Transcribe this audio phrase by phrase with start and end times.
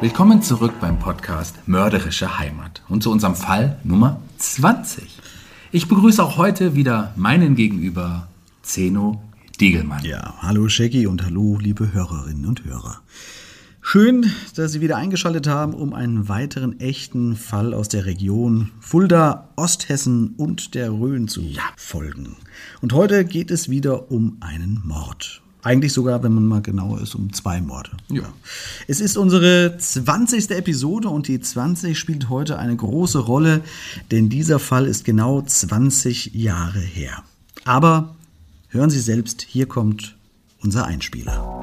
[0.00, 5.04] Willkommen zurück beim Podcast Mörderische Heimat und zu unserem Fall Nummer 20.
[5.72, 8.26] Ich begrüße auch heute wieder meinen Gegenüber
[8.62, 9.22] Zeno
[9.60, 10.02] Diegelmann.
[10.02, 13.02] Ja, hallo Shaggy und hallo liebe Hörerinnen und Hörer.
[13.82, 19.50] Schön, dass Sie wieder eingeschaltet haben, um einen weiteren echten Fall aus der Region Fulda,
[19.56, 21.60] Osthessen und der Rhön zu ja.
[21.76, 22.36] folgen.
[22.80, 25.42] Und heute geht es wieder um einen Mord.
[25.62, 27.90] Eigentlich sogar, wenn man mal genauer ist, um zwei Morde.
[28.08, 28.22] Ja.
[28.88, 30.50] Es ist unsere 20.
[30.50, 33.60] Episode und die 20 spielt heute eine große Rolle,
[34.10, 37.22] denn dieser Fall ist genau 20 Jahre her.
[37.64, 38.14] Aber
[38.68, 40.16] hören Sie selbst, hier kommt
[40.62, 41.59] unser Einspieler.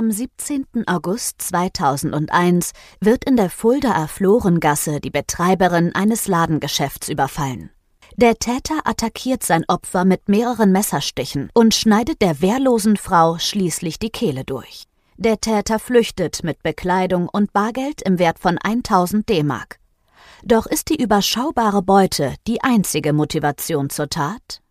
[0.00, 0.64] Am 17.
[0.86, 2.72] August 2001
[3.02, 7.68] wird in der Fuldaer Florengasse die Betreiberin eines Ladengeschäfts überfallen.
[8.16, 14.08] Der Täter attackiert sein Opfer mit mehreren Messerstichen und schneidet der wehrlosen Frau schließlich die
[14.08, 14.84] Kehle durch.
[15.18, 19.80] Der Täter flüchtet mit Bekleidung und Bargeld im Wert von 1000 D-Mark.
[20.42, 24.62] Doch ist die überschaubare Beute die einzige Motivation zur Tat?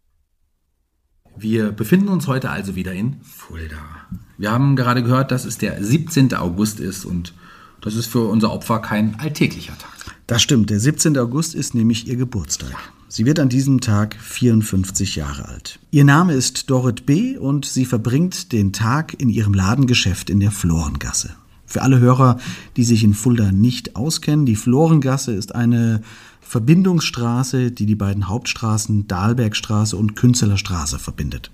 [1.38, 4.08] Wir befinden uns heute also wieder in Fulda.
[4.40, 6.34] Wir haben gerade gehört, dass es der 17.
[6.34, 7.34] August ist und
[7.82, 9.92] das ist für unser Opfer kein alltäglicher Tag.
[10.28, 11.18] Das stimmt, der 17.
[11.18, 12.72] August ist nämlich ihr Geburtstag.
[13.10, 15.80] Sie wird an diesem Tag 54 Jahre alt.
[15.92, 17.38] Ihr Name ist Dorit B.
[17.38, 21.32] und sie verbringt den Tag in ihrem Ladengeschäft in der Florengasse.
[21.66, 22.40] Für alle Hörer,
[22.78, 26.02] die sich in Fulda nicht auskennen, die Florengasse ist eine
[26.40, 31.52] Verbindungsstraße, die die beiden Hauptstraßen Dahlbergstraße und Künzelerstraße verbindet.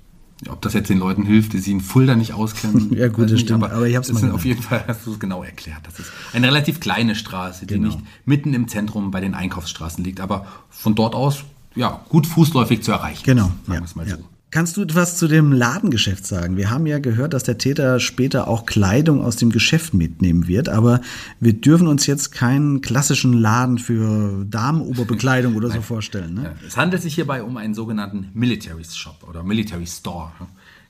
[0.49, 2.93] Ob das jetzt den Leuten hilft, die sich in Fulda nicht auskennen.
[2.97, 3.63] ja, gut, das stimmt.
[3.63, 5.79] Aber, aber ich habe es Auf jeden Fall hast du es genau erklärt.
[5.83, 7.87] Das ist eine relativ kleine Straße, die genau.
[7.87, 12.83] nicht mitten im Zentrum bei den Einkaufsstraßen liegt, aber von dort aus ja, gut fußläufig
[12.83, 13.23] zu erreichen.
[13.23, 13.45] Genau.
[13.45, 14.17] Sagen ja, wir es mal ja.
[14.17, 14.23] so.
[14.55, 16.55] Kannst du etwas zu dem Ladengeschäft sagen?
[16.55, 20.69] Wir haben ja gehört, dass der Täter später auch Kleidung aus dem Geschäft mitnehmen wird,
[20.69, 21.01] aber
[21.41, 26.35] wir dürfen uns jetzt keinen klassischen Laden für Damenoberbekleidung oder so vorstellen.
[26.35, 26.55] Ne?
[26.65, 30.31] Es handelt sich hierbei um einen sogenannten Military Shop oder Military Store.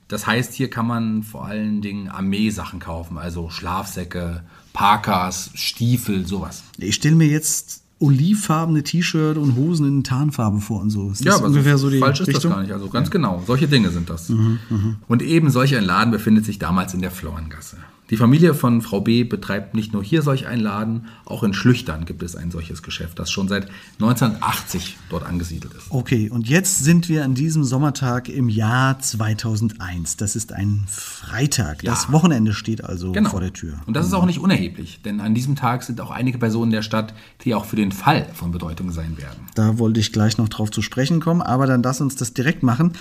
[0.06, 4.44] Das heißt, hier kann man vor allen Dingen Armeesachen kaufen, also Schlafsäcke,
[4.74, 6.62] Parkas, Stiefel, sowas.
[6.78, 11.10] Ich stelle mir jetzt olivfarbene T-Shirt und Hosen in Tarnfarbe vor und so.
[11.10, 12.34] Ist ja, aber ungefähr so, die falsch Richtung?
[12.34, 12.72] ist das gar nicht.
[12.72, 14.28] Also ganz genau, solche Dinge sind das.
[14.28, 14.96] Mhm, mh.
[15.08, 17.78] Und eben solch ein Laden befindet sich damals in der Flauengasse.
[18.10, 19.24] Die Familie von Frau B.
[19.24, 23.18] betreibt nicht nur hier solch einen Laden, auch in Schlüchtern gibt es ein solches Geschäft,
[23.18, 25.86] das schon seit 1980 dort angesiedelt ist.
[25.90, 30.16] Okay, und jetzt sind wir an diesem Sommertag im Jahr 2001.
[30.16, 31.82] Das ist ein Freitag.
[31.82, 31.90] Ja.
[31.90, 33.30] Das Wochenende steht also genau.
[33.30, 33.80] vor der Tür.
[33.86, 36.82] Und das ist auch nicht unerheblich, denn an diesem Tag sind auch einige Personen der
[36.82, 37.12] Stadt,
[37.42, 39.48] die auch für den Fall von Bedeutung sein werden.
[39.56, 42.62] Da wollte ich gleich noch drauf zu sprechen kommen, aber dann lass uns das direkt
[42.62, 42.92] machen.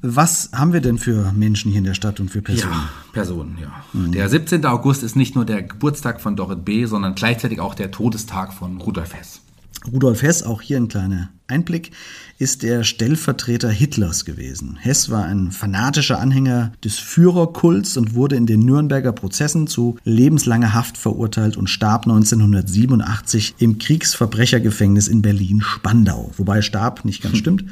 [0.00, 2.72] Was haben wir denn für Menschen hier in der Stadt und für Personen?
[2.72, 3.70] Ja, Personen, ja.
[3.92, 4.12] Mhm.
[4.12, 4.70] Der 17 17.
[4.70, 8.80] August ist nicht nur der Geburtstag von Dorit B., sondern gleichzeitig auch der Todestag von
[8.80, 9.40] Rudolf Hess.
[9.92, 11.90] Rudolf Hess, auch hier ein kleiner Einblick,
[12.44, 14.76] ist der Stellvertreter Hitlers gewesen.
[14.78, 20.74] Hess war ein fanatischer Anhänger des Führerkults und wurde in den Nürnberger Prozessen zu lebenslanger
[20.74, 26.32] Haft verurteilt und starb 1987 im Kriegsverbrechergefängnis in Berlin-Spandau.
[26.36, 27.64] Wobei starb nicht ganz stimmt.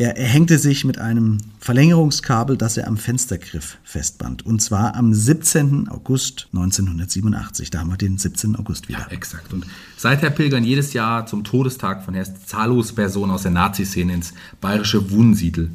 [0.00, 4.46] Er, er hängte sich mit einem Verlängerungskabel, das er am Fenstergriff festband.
[4.46, 5.88] Und zwar am 17.
[5.88, 7.70] August 1987.
[7.70, 8.56] Da haben wir den 17.
[8.56, 9.00] August wieder.
[9.00, 9.52] Ja, exakt.
[9.52, 9.66] Und
[9.98, 15.10] seither pilgern jedes Jahr zum Todestag von Hess zahllose Personen aus der Nazi-Szene ins bayerische
[15.10, 15.70] Wunsiedel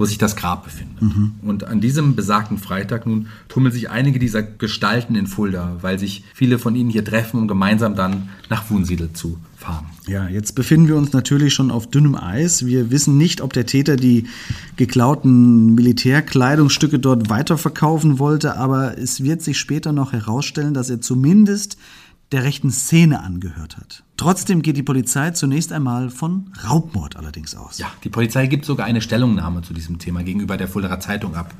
[0.00, 1.02] wo sich das Grab befindet.
[1.02, 1.32] Mhm.
[1.42, 6.24] Und an diesem besagten Freitag nun tummeln sich einige dieser Gestalten in Fulda, weil sich
[6.32, 9.84] viele von ihnen hier treffen, um gemeinsam dann nach Wunsiedel zu fahren.
[10.08, 12.64] Ja, jetzt befinden wir uns natürlich schon auf dünnem Eis.
[12.64, 14.24] Wir wissen nicht, ob der Täter die
[14.76, 21.76] geklauten Militärkleidungsstücke dort weiterverkaufen wollte, aber es wird sich später noch herausstellen, dass er zumindest
[22.32, 24.04] der rechten Szene angehört hat.
[24.16, 27.78] Trotzdem geht die Polizei zunächst einmal von Raubmord allerdings aus.
[27.78, 31.54] Ja, die Polizei gibt sogar eine Stellungnahme zu diesem Thema gegenüber der Fulderer Zeitung ab.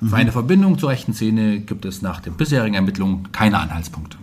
[0.00, 0.08] Mhm.
[0.08, 4.16] Für eine Verbindung zur rechten Szene gibt es nach den bisherigen Ermittlungen keine Anhaltspunkte.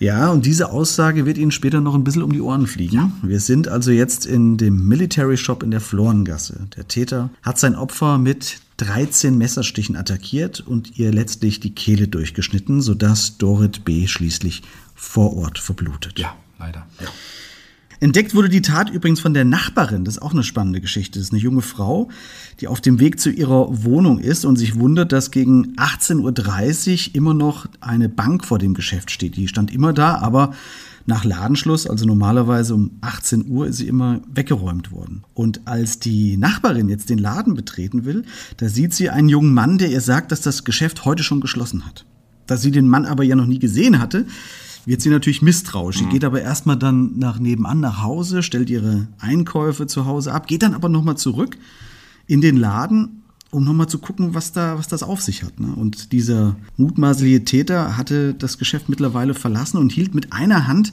[0.00, 2.96] Ja, und diese Aussage wird Ihnen später noch ein bisschen um die Ohren fliegen.
[2.96, 3.12] Ja.
[3.22, 6.68] Wir sind also jetzt in dem Military Shop in der Florengasse.
[6.76, 12.80] Der Täter hat sein Opfer mit 13 Messerstichen attackiert und ihr letztlich die Kehle durchgeschnitten,
[12.80, 14.06] sodass Dorit B.
[14.06, 14.62] schließlich
[14.98, 16.18] vor Ort verblutet.
[16.18, 16.86] Ja, leider.
[17.00, 17.06] Ja.
[18.00, 20.04] Entdeckt wurde die Tat übrigens von der Nachbarin.
[20.04, 21.18] Das ist auch eine spannende Geschichte.
[21.18, 22.08] Das ist eine junge Frau,
[22.60, 27.14] die auf dem Weg zu ihrer Wohnung ist und sich wundert, dass gegen 18.30 Uhr
[27.16, 29.36] immer noch eine Bank vor dem Geschäft steht.
[29.36, 30.54] Die stand immer da, aber
[31.06, 35.24] nach Ladenschluss, also normalerweise um 18 Uhr, ist sie immer weggeräumt worden.
[35.34, 38.24] Und als die Nachbarin jetzt den Laden betreten will,
[38.58, 41.84] da sieht sie einen jungen Mann, der ihr sagt, dass das Geschäft heute schon geschlossen
[41.86, 42.04] hat.
[42.46, 44.26] Da sie den Mann aber ja noch nie gesehen hatte,
[44.88, 45.98] wird sie natürlich misstrauisch.
[45.98, 46.10] Sie mhm.
[46.10, 50.62] geht aber erstmal dann nach nebenan nach Hause, stellt ihre Einkäufe zu Hause ab, geht
[50.62, 51.58] dann aber nochmal zurück
[52.26, 55.60] in den Laden, um nochmal zu gucken, was da, was das auf sich hat.
[55.60, 55.68] Ne?
[55.74, 60.92] Und dieser mutmaßliche Täter hatte das Geschäft mittlerweile verlassen und hielt mit einer Hand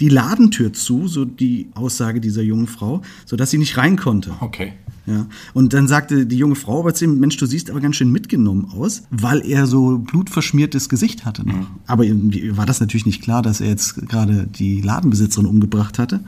[0.00, 4.32] die Ladentür zu, so die Aussage dieser jungen Frau, sodass sie nicht rein konnte.
[4.40, 4.72] Okay.
[5.06, 5.26] Ja.
[5.54, 8.10] Und dann sagte die junge Frau aber zu ihm, Mensch, du siehst aber ganz schön
[8.10, 11.46] mitgenommen aus, weil er so blutverschmiertes Gesicht hatte.
[11.46, 11.54] Ne?
[11.54, 11.66] Mhm.
[11.86, 16.20] Aber ihm war das natürlich nicht klar, dass er jetzt gerade die Ladenbesitzerin umgebracht hatte.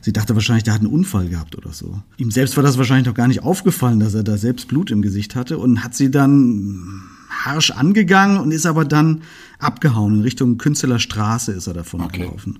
[0.00, 2.00] Sie dachte wahrscheinlich, der hat einen Unfall gehabt oder so.
[2.16, 5.02] Ihm selbst war das wahrscheinlich noch gar nicht aufgefallen, dass er da selbst Blut im
[5.02, 9.22] Gesicht hatte und hat sie dann harsch angegangen und ist aber dann
[9.58, 10.16] abgehauen.
[10.16, 12.22] In Richtung Künstler Straße ist er davon okay.
[12.22, 12.58] gelaufen.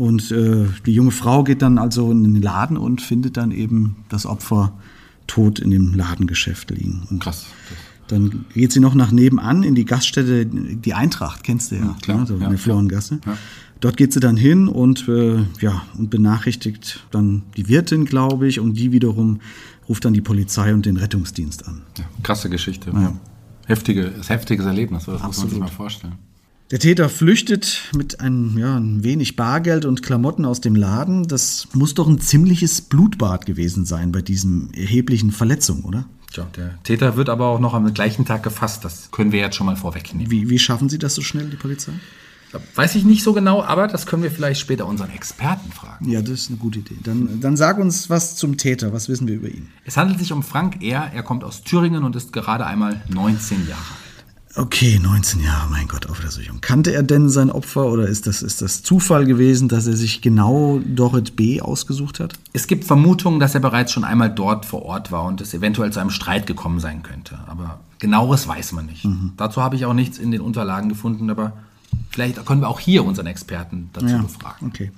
[0.00, 3.96] Und äh, die junge Frau geht dann also in den Laden und findet dann eben
[4.08, 4.72] das Opfer
[5.26, 7.02] tot in dem Ladengeschäft liegen.
[7.10, 7.44] Und Krass.
[8.08, 11.96] Dann geht sie noch nach nebenan in die Gaststätte, die Eintracht, kennst du ja, ja
[12.00, 12.26] klar, ne?
[12.26, 13.20] so ja, in der Flauengasse.
[13.26, 13.36] Ja.
[13.80, 18.58] Dort geht sie dann hin und, äh, ja, und benachrichtigt dann die Wirtin, glaube ich,
[18.58, 19.40] und die wiederum
[19.86, 21.82] ruft dann die Polizei und den Rettungsdienst an.
[21.98, 22.90] Ja, krasse Geschichte.
[22.90, 23.12] Ja.
[23.66, 25.26] Heftige, heftiges Erlebnis, das Absolut.
[25.26, 26.29] muss man sich mal vorstellen.
[26.70, 31.26] Der Täter flüchtet mit einem, ja, ein wenig Bargeld und Klamotten aus dem Laden.
[31.26, 36.04] Das muss doch ein ziemliches Blutbad gewesen sein bei diesen erheblichen Verletzungen, oder?
[36.32, 38.84] Tja, der Täter wird aber auch noch am gleichen Tag gefasst.
[38.84, 40.30] Das können wir jetzt schon mal vorwegnehmen.
[40.30, 41.90] Wie, wie schaffen Sie das so schnell, die Polizei?
[42.76, 46.08] Weiß ich nicht so genau, aber das können wir vielleicht später unseren Experten fragen.
[46.08, 46.96] Ja, das ist eine gute Idee.
[47.02, 48.92] Dann, dann sag uns was zum Täter.
[48.92, 49.68] Was wissen wir über ihn?
[49.84, 51.10] Es handelt sich um Frank R.
[51.12, 54.09] Er kommt aus Thüringen und ist gerade einmal 19 Jahre alt.
[54.56, 56.50] Okay, 19 Jahre, mein Gott, auf der Suche.
[56.60, 60.22] Kannte er denn sein Opfer oder ist das, ist das Zufall gewesen, dass er sich
[60.22, 61.60] genau Dorit B.
[61.60, 62.34] ausgesucht hat?
[62.52, 65.92] Es gibt Vermutungen, dass er bereits schon einmal dort vor Ort war und es eventuell
[65.92, 67.38] zu einem Streit gekommen sein könnte.
[67.46, 69.04] Aber genaueres weiß man nicht.
[69.04, 69.34] Mhm.
[69.36, 71.52] Dazu habe ich auch nichts in den Unterlagen gefunden, aber
[72.10, 74.66] vielleicht können wir auch hier unseren Experten dazu ja, befragen.
[74.66, 74.90] Okay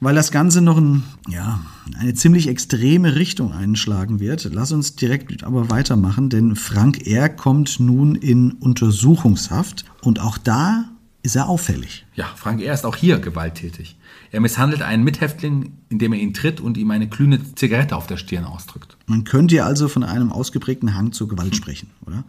[0.00, 1.60] weil das Ganze noch ein, ja,
[1.98, 4.48] eine ziemlich extreme Richtung einschlagen wird.
[4.52, 7.28] Lass uns direkt aber weitermachen, denn Frank R.
[7.28, 10.86] kommt nun in Untersuchungshaft und auch da
[11.22, 12.06] ist er auffällig.
[12.14, 12.72] Ja, Frank R.
[12.72, 13.96] ist auch hier gewalttätig.
[14.32, 18.16] Er misshandelt einen Mithäftling, indem er ihn tritt und ihm eine glühende Zigarette auf der
[18.16, 18.96] Stirn ausdrückt.
[19.06, 22.24] Man könnte ja also von einem ausgeprägten Hang zur Gewalt sprechen, oder?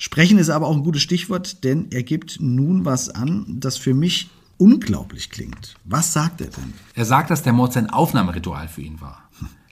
[0.00, 3.94] Sprechen ist aber auch ein gutes Stichwort, denn er gibt nun was an, das für
[3.94, 5.74] mich unglaublich klingt.
[5.84, 6.74] Was sagt er denn?
[6.94, 9.22] Er sagt, dass der Mord sein Aufnahmeritual für ihn war.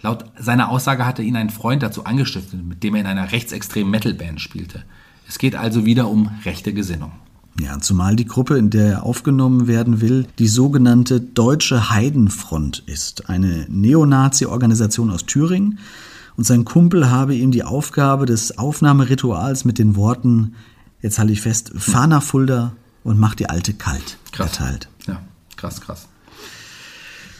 [0.00, 3.90] Laut seiner Aussage hatte ihn ein Freund dazu angestiftet, mit dem er in einer rechtsextremen
[3.90, 4.84] Metalband spielte.
[5.28, 7.12] Es geht also wieder um rechte Gesinnung.
[7.60, 13.30] Ja, zumal die Gruppe, in der er aufgenommen werden will, die sogenannte Deutsche Heidenfront ist,
[13.30, 15.78] eine Neonazi-Organisation aus Thüringen.
[16.36, 20.54] Und sein Kumpel habe ihm die Aufgabe des Aufnahmerituals mit den Worten
[21.06, 22.72] jetzt halte ich fest, fahr nach Fulda
[23.06, 24.18] und mach die alte kalt.
[24.32, 24.58] Krass.
[24.58, 24.88] Erteilt.
[25.06, 25.22] Ja,
[25.56, 26.08] krass, krass.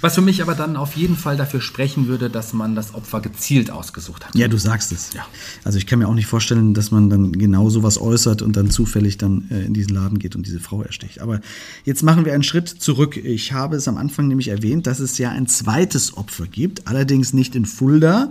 [0.06, 3.20] Was für mich aber dann auf jeden Fall dafür sprechen würde, dass man das Opfer
[3.20, 4.36] gezielt ausgesucht hat.
[4.36, 5.12] Ja, du sagst es.
[5.12, 5.26] Ja.
[5.64, 8.70] Also ich kann mir auch nicht vorstellen, dass man dann genau sowas äußert und dann
[8.70, 11.20] zufällig dann äh, in diesen Laden geht und diese Frau ersticht.
[11.20, 11.40] Aber
[11.84, 13.16] jetzt machen wir einen Schritt zurück.
[13.16, 17.32] Ich habe es am Anfang nämlich erwähnt, dass es ja ein zweites Opfer gibt, allerdings
[17.32, 18.30] nicht in Fulda,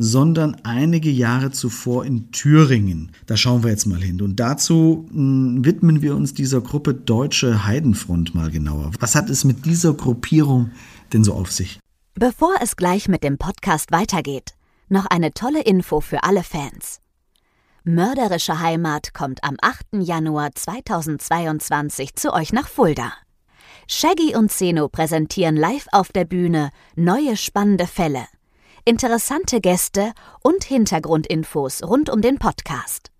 [0.00, 3.12] sondern einige Jahre zuvor in Thüringen.
[3.26, 4.20] Da schauen wir jetzt mal hin.
[4.20, 8.90] Und dazu mh, widmen wir uns dieser Gruppe Deutsche Heidenfront mal genauer.
[8.98, 10.72] Was hat es mit dieser Gruppierung
[11.14, 11.80] denn so auf sich?
[12.14, 14.54] Bevor es gleich mit dem Podcast weitergeht,
[14.88, 17.00] noch eine tolle Info für alle Fans.
[17.84, 19.86] Mörderische Heimat kommt am 8.
[20.02, 23.12] Januar 2022 zu euch nach Fulda.
[23.88, 28.26] Shaggy und Zeno präsentieren live auf der Bühne neue spannende Fälle,
[28.84, 33.10] interessante Gäste und Hintergrundinfos rund um den Podcast.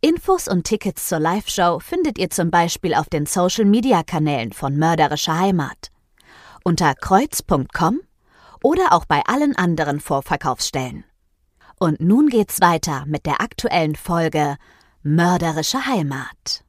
[0.00, 5.90] Infos und Tickets zur Live-Show findet ihr zum Beispiel auf den Social-Media-Kanälen von Mörderische Heimat
[6.66, 8.00] unter kreuz.com
[8.60, 11.04] oder auch bei allen anderen Vorverkaufsstellen.
[11.78, 14.56] Und nun geht's weiter mit der aktuellen Folge
[15.04, 16.64] Mörderische Heimat.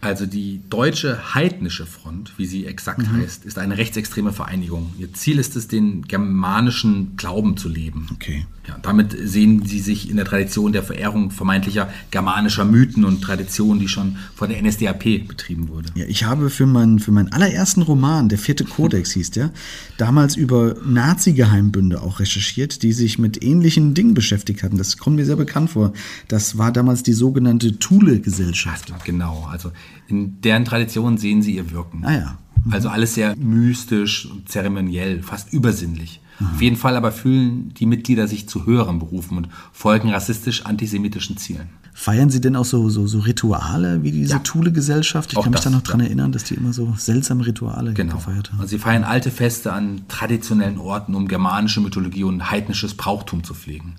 [0.00, 3.18] Also die Deutsche Heidnische Front, wie sie exakt Mhm.
[3.18, 4.92] heißt, ist eine rechtsextreme Vereinigung.
[4.98, 8.08] Ihr Ziel ist es, den germanischen Glauben zu leben.
[8.12, 8.46] Okay.
[8.68, 13.80] Ja, damit sehen sie sich in der Tradition der Verehrung vermeintlicher germanischer Mythen und Traditionen,
[13.80, 15.88] die schon von der NSDAP betrieben wurde.
[15.94, 19.52] Ja, ich habe für meinen, für meinen allerersten Roman, der vierte Kodex hieß der,
[19.96, 24.76] damals über Nazi-Geheimbünde auch recherchiert, die sich mit ähnlichen Dingen beschäftigt hatten.
[24.76, 25.94] Das kommt mir sehr bekannt vor.
[26.28, 28.92] Das war damals die sogenannte Thule-Gesellschaft.
[29.06, 29.72] Genau, also
[30.08, 32.04] in deren Tradition sehen sie ihr Wirken.
[32.04, 32.38] Ah ja.
[32.70, 36.20] Also alles sehr mystisch und zeremoniell, fast übersinnlich.
[36.40, 41.68] Auf jeden Fall aber fühlen die Mitglieder sich zu höheren Berufen und folgen rassistisch-antisemitischen Zielen.
[41.94, 44.38] Feiern Sie denn auch so, so, so Rituale wie diese Ja.
[44.38, 45.32] Thule-Gesellschaft?
[45.32, 46.06] Ich Auch kann mich das, da noch dran ja.
[46.06, 48.14] erinnern, dass die immer so seltsame Rituale Genau.
[48.14, 48.60] gefeiert haben.
[48.60, 53.52] Also sie feiern alte Feste an traditionellen Orten, um germanische Mythologie und heidnisches Brauchtum zu
[53.54, 53.96] pflegen.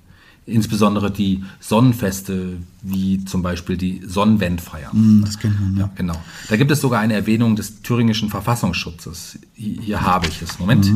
[0.50, 4.92] Insbesondere die Sonnenfeste, wie zum Beispiel die Sonnenwendfeier.
[4.92, 5.82] Hm, Das kennt man, ja.
[5.82, 6.16] Ja, genau.
[6.50, 9.40] Da gibt es sogar eine Erwähnung des thüringischen Verfassungsschutzes.
[9.54, 10.60] Hier, habe ich es.
[10.60, 10.92] Moment.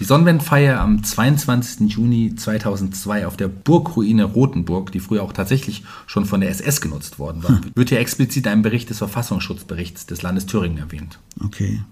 [0.00, 1.90] Die Sonnenwendfeier am 22.
[1.90, 7.18] Juni 2002 auf der Burgruine Rothenburg, die früher auch tatsächlich schon von der SS genutzt
[7.18, 11.18] worden war, wird hier explizit ein Bericht des Verfassungsschutzberichts des Landes Thüringen erwähnt.
[11.44, 11.82] Okay.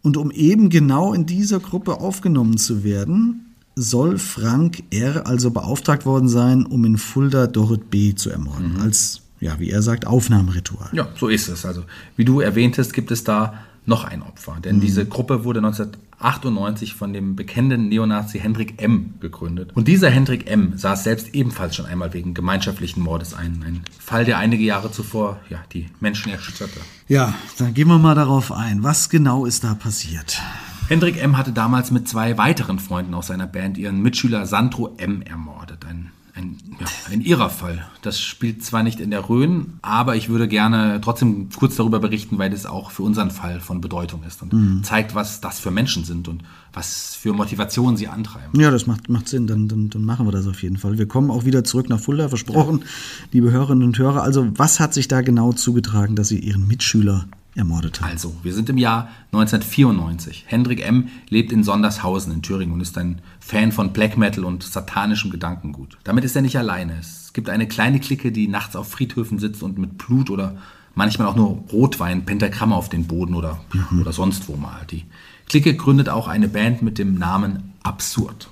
[0.00, 5.26] Und um eben genau in dieser Gruppe aufgenommen zu werden, soll Frank R.
[5.26, 8.14] also beauftragt worden sein, um in Fulda Dorrit B.
[8.14, 8.80] zu ermorden.
[8.80, 10.90] Als, ja, wie er sagt, Aufnahmeritual.
[10.92, 11.64] Ja, so ist es.
[11.64, 11.84] Also,
[12.16, 14.58] wie du erwähntest, gibt es da noch ein Opfer.
[14.62, 19.14] Denn diese Gruppe wurde 1998 von dem bekennenden Neonazi Hendrik M.
[19.20, 19.70] gegründet.
[19.74, 20.74] Und dieser Hendrik M.
[20.76, 23.64] saß selbst ebenfalls schon einmal wegen gemeinschaftlichen Mordes ein.
[23.66, 26.78] Ein Fall, der einige Jahre zuvor ja, die Menschen erschütterte.
[27.08, 28.84] Ja, dann gehen wir mal darauf ein.
[28.84, 30.40] Was genau ist da passiert?
[30.88, 31.38] Hendrik M.
[31.38, 35.22] hatte damals mit zwei weiteren Freunden aus seiner Band ihren Mitschüler Sandro M.
[35.22, 35.86] ermordet.
[35.88, 37.86] Ein, ein, ja, ein irrer Fall.
[38.02, 42.38] Das spielt zwar nicht in der Rhön, aber ich würde gerne trotzdem kurz darüber berichten,
[42.38, 46.04] weil das auch für unseren Fall von Bedeutung ist und zeigt, was das für Menschen
[46.04, 48.58] sind und was für Motivationen sie antreiben.
[48.58, 49.46] Ja, das macht, macht Sinn.
[49.46, 50.98] Dann, dann, dann machen wir das auf jeden Fall.
[50.98, 52.84] Wir kommen auch wieder zurück nach Fulda, versprochen,
[53.30, 54.22] liebe Hörerinnen und Hörer.
[54.22, 58.10] Also, was hat sich da genau zugetragen, dass Sie Ihren Mitschüler ermordet haben?
[58.10, 60.44] Also, wir sind im Jahr 1994.
[60.46, 61.08] Hendrik M.
[61.28, 65.98] lebt in Sondershausen in Thüringen und ist ein Fan von Black Metal und satanischem Gedankengut.
[66.04, 66.98] Damit ist er nicht alleine.
[66.98, 70.56] Es gibt eine kleine Clique, die nachts auf Friedhöfen sitzt und mit Blut oder
[70.94, 73.60] manchmal auch nur Rotwein Pentagramme auf den Boden oder,
[74.00, 74.92] oder sonst wo malt.
[74.92, 75.04] Die
[75.48, 78.48] Clique gründet auch eine Band mit dem Namen Absurd,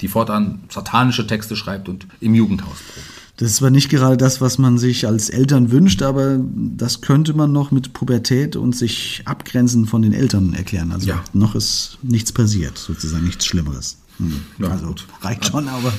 [0.00, 3.21] die fortan satanische Texte schreibt und im Jugendhaus probt.
[3.42, 7.34] Das ist zwar nicht gerade das, was man sich als Eltern wünscht, aber das könnte
[7.34, 10.92] man noch mit Pubertät und sich abgrenzen von den Eltern erklären.
[10.92, 11.24] Also Ja.
[11.32, 13.96] noch ist nichts passiert, sozusagen nichts Schlimmeres.
[14.18, 14.42] Hm.
[14.60, 15.08] Ja, also gut.
[15.22, 15.92] reicht schon, aber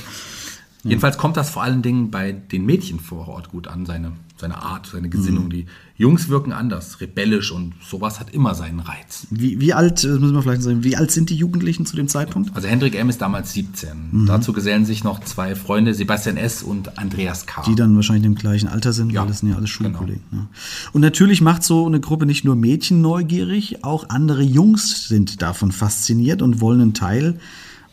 [0.84, 4.58] Jedenfalls kommt das vor allen Dingen bei den Mädchen vor Ort gut an, seine, seine
[4.58, 5.48] Art, seine Gesinnung.
[5.48, 9.26] Die Jungs wirken anders, rebellisch und sowas hat immer seinen Reiz.
[9.30, 12.08] wie, wie alt, das müssen wir vielleicht sagen, wie alt sind die Jugendlichen zu dem
[12.08, 12.54] Zeitpunkt?
[12.54, 13.08] Also Hendrik M.
[13.08, 14.26] ist damals 17.
[14.26, 16.62] Dazu gesellen sich noch zwei Freunde, Sebastian S.
[16.62, 17.62] und Andreas K.
[17.62, 19.90] Die dann wahrscheinlich im gleichen Alter sind, Ja, weil das sind ja alles genau.
[19.90, 20.22] Schulkollegen.
[20.32, 20.46] Ja.
[20.92, 25.72] Und natürlich macht so eine Gruppe nicht nur Mädchen neugierig, auch andere Jungs sind davon
[25.72, 27.38] fasziniert und wollen ein Teil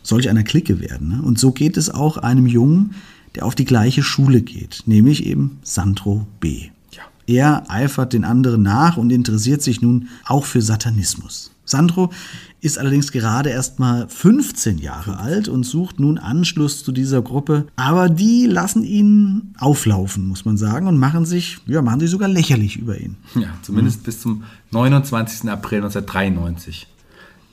[0.04, 1.10] solch einer Clique werden.
[1.10, 1.22] Ne?
[1.22, 2.96] Und so geht es auch einem Jungen,
[3.36, 6.70] der auf die gleiche Schule geht, nämlich eben Sandro B.
[6.92, 7.04] Ja.
[7.28, 11.52] Er eifert den anderen nach und interessiert sich nun auch für Satanismus.
[11.64, 12.12] Sandro
[12.60, 17.66] ist allerdings gerade erst mal 15 Jahre alt und sucht nun Anschluss zu dieser Gruppe.
[17.76, 22.28] Aber die lassen ihn auflaufen, muss man sagen, und machen sich, ja, machen sich sogar
[22.28, 23.18] lächerlich über ihn.
[23.36, 24.04] Ja, zumindest mhm.
[24.04, 25.50] bis zum 29.
[25.50, 26.88] April 1993.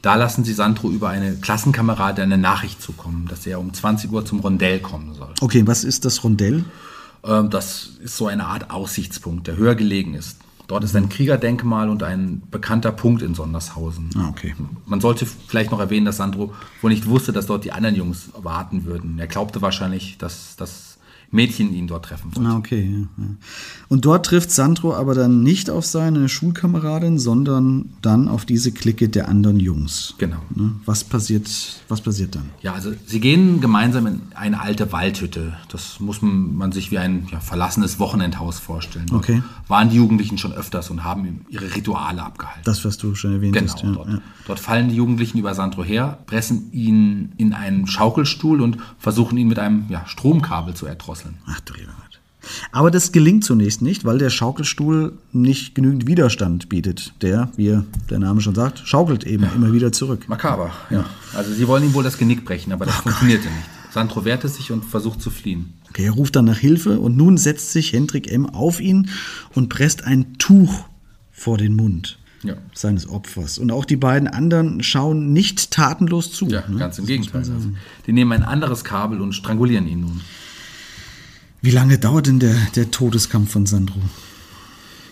[0.03, 4.25] Da lassen sie Sandro über eine Klassenkamerade eine Nachricht zukommen, dass er um 20 Uhr
[4.25, 5.35] zum Rondell kommen soll.
[5.41, 6.65] Okay, was ist das Rondell?
[7.25, 10.39] Ähm, das ist so eine Art Aussichtspunkt, der höher gelegen ist.
[10.69, 14.11] Dort ist ein Kriegerdenkmal und ein bekannter Punkt in Sondershausen.
[14.17, 14.55] Ah, okay.
[14.85, 16.53] Man sollte vielleicht noch erwähnen, dass Sandro
[16.83, 19.19] wohl nicht wusste, dass dort die anderen Jungs warten würden.
[19.19, 20.88] Er glaubte wahrscheinlich, dass, dass
[21.31, 22.49] Mädchen ihn dort treffen wollte.
[22.49, 22.89] Ah, okay.
[22.91, 23.31] Ja, ja.
[23.89, 29.11] Und dort trifft Sandro aber dann nicht auf seine Schulkameradin, sondern dann auf diese Clique
[29.11, 30.15] der anderen Jungs.
[30.17, 30.39] Genau.
[30.55, 30.73] Ne?
[30.87, 31.49] Was passiert,
[31.89, 32.49] was passiert dann?
[32.63, 35.55] Ja, also sie gehen gemeinsam in eine alte Waldhütte.
[35.69, 39.07] Das muss man sich wie ein ja, verlassenes Wochenendhaus vorstellen.
[39.09, 39.43] Dort okay.
[39.69, 42.63] Waren die Jugendlichen schon öfters und haben ihre Rituale abgehalten.
[42.65, 43.83] Das, was du schon erwähnt genau, hast.
[43.83, 44.05] Genau.
[44.05, 49.37] Dort, dort fallen die Jugendlichen über Sandro her, pressen ihn in einen Schaukelstuhl und versuchen
[49.37, 51.39] ihn mit einem Stromkabel zu erdrosseln drosseln.
[51.47, 52.21] Ach du lieber Gott.
[52.73, 57.13] Aber das gelingt zunächst nicht, weil der Schaukelstuhl nicht genügend Widerstand bietet.
[57.21, 59.51] Der, wie der Name schon sagt, schaukelt eben ja.
[59.55, 60.29] immer wieder zurück.
[60.29, 61.05] Makaber, ja.
[61.35, 63.57] Also sie wollen ihm wohl das Genick brechen, aber das Ach funktionierte Gott.
[63.57, 63.93] nicht.
[63.93, 65.75] Sandro wehrte sich und versucht zu fliehen.
[65.89, 68.47] Okay, er ruft dann nach Hilfe und nun setzt sich Hendrik M.
[68.47, 69.11] auf ihn
[69.55, 70.85] und presst ein Tuch
[71.33, 72.55] vor den Mund ja.
[72.75, 73.59] seines Opfers.
[73.59, 76.49] Und auch die beiden anderen schauen nicht tatenlos zu.
[76.49, 76.79] Ja, ne?
[76.79, 77.41] ganz im Gegenteil.
[77.41, 77.55] Also,
[78.07, 80.21] die nehmen ein anderes Kabel und strangulieren ihn nun.
[81.61, 84.01] Wie lange dauert denn der, der Todeskampf von Sandro?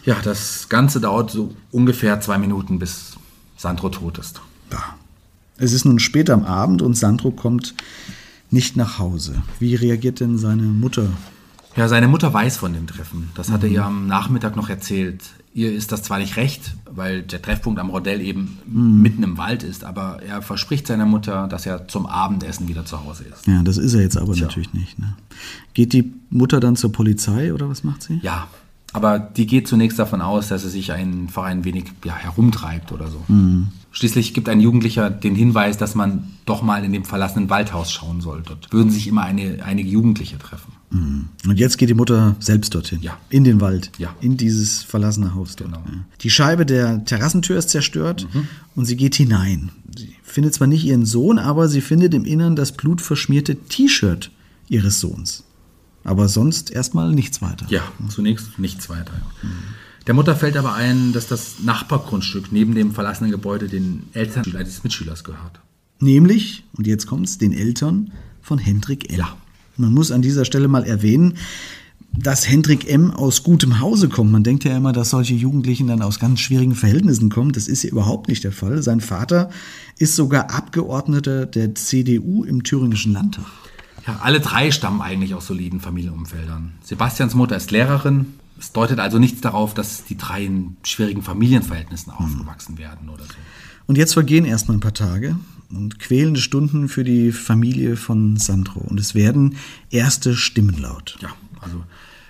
[0.04, 3.16] Ja, das Ganze dauert so ungefähr zwei Minuten, bis
[3.56, 4.40] Sandro tot ist.
[4.70, 4.96] Ja.
[5.58, 7.74] Es ist nun spät am Abend und Sandro kommt
[8.50, 9.42] nicht nach Hause.
[9.58, 11.08] Wie reagiert denn seine Mutter?
[11.76, 13.30] Ja, seine Mutter weiß von dem Treffen.
[13.34, 15.22] Das hat er ihr am Nachmittag noch erzählt.
[15.52, 19.02] Ihr ist das zwar nicht recht, weil der Treffpunkt am Rodell eben mhm.
[19.02, 23.04] mitten im Wald ist, aber er verspricht seiner Mutter, dass er zum Abendessen wieder zu
[23.04, 23.46] Hause ist.
[23.46, 24.46] Ja, das ist er jetzt aber Tja.
[24.46, 24.98] natürlich nicht.
[24.98, 25.14] Ne?
[25.74, 28.20] Geht die Mutter dann zur Polizei oder was macht sie?
[28.22, 28.48] Ja,
[28.92, 33.08] aber die geht zunächst davon aus, dass er sich einfach ein wenig ja, herumtreibt oder
[33.08, 33.22] so.
[33.28, 33.68] Mhm.
[33.92, 38.20] Schließlich gibt ein Jugendlicher den Hinweis, dass man doch mal in dem verlassenen Waldhaus schauen
[38.20, 38.42] soll.
[38.44, 40.72] Dort würden sich immer eine, einige Jugendliche treffen.
[40.96, 41.28] Mhm.
[41.48, 43.00] Und jetzt geht die Mutter selbst dorthin.
[43.02, 43.18] Ja.
[43.30, 43.90] In den Wald.
[43.98, 44.14] Ja.
[44.20, 45.72] In dieses verlassene Haus dort.
[45.72, 45.84] Genau.
[46.20, 48.48] Die Scheibe der Terrassentür ist zerstört mhm.
[48.74, 49.70] und sie geht hinein.
[49.96, 54.30] Sie findet zwar nicht ihren Sohn, aber sie findet im Innern das blutverschmierte T-Shirt
[54.68, 55.44] ihres Sohns.
[56.04, 57.66] Aber sonst erstmal nichts weiter.
[57.68, 59.12] Ja, zunächst nichts weiter.
[59.42, 59.48] Mhm.
[60.06, 64.84] Der Mutter fällt aber ein, dass das Nachbargrundstück neben dem verlassenen Gebäude den Eltern des
[64.84, 65.60] Mitschülers gehört.
[65.98, 69.18] Nämlich, und jetzt kommt's, den Eltern von Hendrik L.
[69.18, 69.36] Ja.
[69.76, 71.34] Man muss an dieser Stelle mal erwähnen,
[72.18, 73.10] dass Hendrik M.
[73.10, 74.32] aus gutem Hause kommt.
[74.32, 77.52] Man denkt ja immer, dass solche Jugendlichen dann aus ganz schwierigen Verhältnissen kommen.
[77.52, 78.82] Das ist ja überhaupt nicht der Fall.
[78.82, 79.50] Sein Vater
[79.98, 83.44] ist sogar Abgeordneter der CDU im thüringischen Landtag.
[84.06, 86.72] Ja, alle drei stammen eigentlich aus soliden Familienumfeldern.
[86.82, 88.34] Sebastians Mutter ist Lehrerin.
[88.58, 93.34] Es deutet also nichts darauf, dass die drei in schwierigen Familienverhältnissen aufgewachsen werden oder so.
[93.86, 95.36] Und jetzt vergehen erstmal ein paar Tage
[95.76, 98.80] und quälende Stunden für die Familie von Sandro.
[98.80, 99.56] Und es werden
[99.90, 101.16] erste Stimmen laut.
[101.20, 101.28] Ja,
[101.60, 101.82] also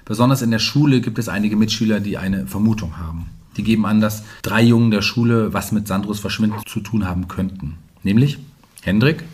[0.04, 3.26] besonders in der Schule gibt es einige Mitschüler, die eine Vermutung haben.
[3.56, 7.28] Die geben an, dass drei Jungen der Schule was mit Sandros Verschwinden zu tun haben
[7.28, 7.74] könnten.
[8.02, 8.38] Nämlich
[8.82, 9.24] Hendrik,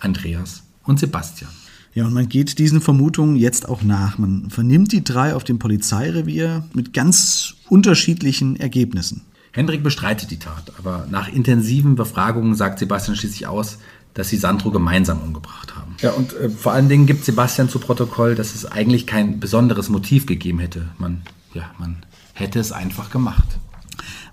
[0.00, 1.50] Andreas und Sebastian.
[1.94, 4.16] Ja, und man geht diesen Vermutungen jetzt auch nach.
[4.16, 9.22] Man vernimmt die drei auf dem Polizeirevier mit ganz unterschiedlichen Ergebnissen.
[9.52, 13.78] Hendrik bestreitet die Tat, aber nach intensiven Befragungen sagt Sebastian schließlich aus,
[14.14, 15.94] dass sie Sandro gemeinsam umgebracht haben.
[16.00, 19.88] Ja, und äh, vor allen Dingen gibt Sebastian zu Protokoll, dass es eigentlich kein besonderes
[19.88, 20.88] Motiv gegeben hätte.
[20.98, 21.22] Man,
[21.54, 21.96] ja, man
[22.34, 23.58] hätte es einfach gemacht.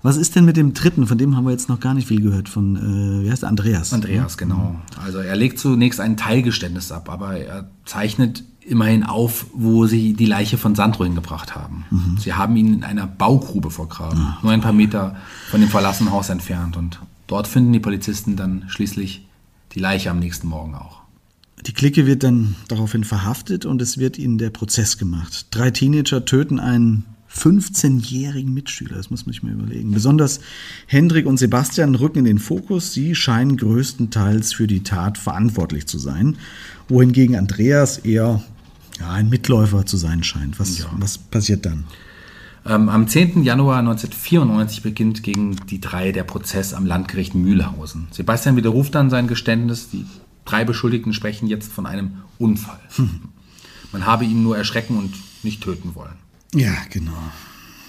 [0.02, 1.06] Was ist denn mit dem dritten?
[1.06, 2.48] Von dem haben wir jetzt noch gar nicht viel gehört.
[2.48, 3.50] Von, äh, wie heißt der?
[3.50, 3.92] Andreas.
[3.92, 4.76] Andreas, genau.
[5.02, 10.26] Also er legt zunächst ein Teilgeständnis ab, aber er zeichnet immerhin auf, wo sie die
[10.26, 11.84] Leiche von Sandro hingebracht haben.
[11.90, 12.18] Mhm.
[12.18, 14.34] Sie haben ihn in einer Baugrube vergraben, mhm.
[14.42, 15.16] nur ein paar Meter
[15.50, 16.76] von dem verlassenen Haus entfernt.
[16.76, 19.26] Und dort finden die Polizisten dann schließlich
[19.72, 21.00] die Leiche am nächsten Morgen auch.
[21.66, 25.48] Die Clique wird dann daraufhin verhaftet und es wird ihnen der Prozess gemacht.
[25.50, 27.04] Drei Teenager töten einen
[27.34, 28.96] 15-jährigen Mitschüler.
[28.96, 29.92] Das muss man sich mal überlegen.
[29.92, 30.40] Besonders
[30.86, 32.92] Hendrik und Sebastian rücken in den Fokus.
[32.92, 36.36] Sie scheinen größtenteils für die Tat verantwortlich zu sein,
[36.88, 38.42] wohingegen Andreas eher
[38.98, 40.58] ja, ein Mitläufer zu sein scheint.
[40.58, 40.86] Was, ja.
[40.98, 41.84] was passiert dann?
[42.66, 43.42] Ähm, am 10.
[43.42, 48.08] Januar 1994 beginnt gegen die drei der Prozess am Landgericht Mühlhausen.
[48.10, 49.88] Sebastian widerruft dann sein Geständnis.
[49.90, 50.04] Die
[50.44, 52.80] drei Beschuldigten sprechen jetzt von einem Unfall.
[52.96, 53.20] Hm.
[53.92, 56.19] Man habe ihn nur erschrecken und nicht töten wollen.
[56.54, 57.12] Ja, genau.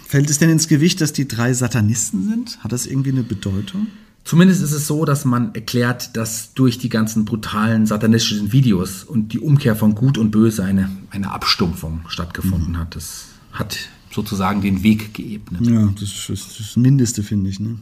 [0.08, 2.60] Fällt es denn ins Gewicht, dass die drei Satanisten sind?
[2.64, 3.88] Hat das irgendwie eine Bedeutung?
[4.24, 9.34] Zumindest ist es so, dass man erklärt, dass durch die ganzen brutalen satanistischen Videos und
[9.34, 12.78] die Umkehr von Gut und Böse eine, eine Abstumpfung stattgefunden mhm.
[12.78, 12.96] hat.
[12.96, 13.78] Das hat
[14.12, 15.66] sozusagen den Weg geebnet.
[15.66, 17.60] Ja, das ist das Mindeste, finde ich.
[17.60, 17.80] Ne?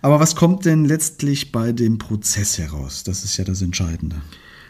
[0.00, 3.02] Aber was kommt denn letztlich bei dem Prozess heraus?
[3.04, 4.16] Das ist ja das Entscheidende.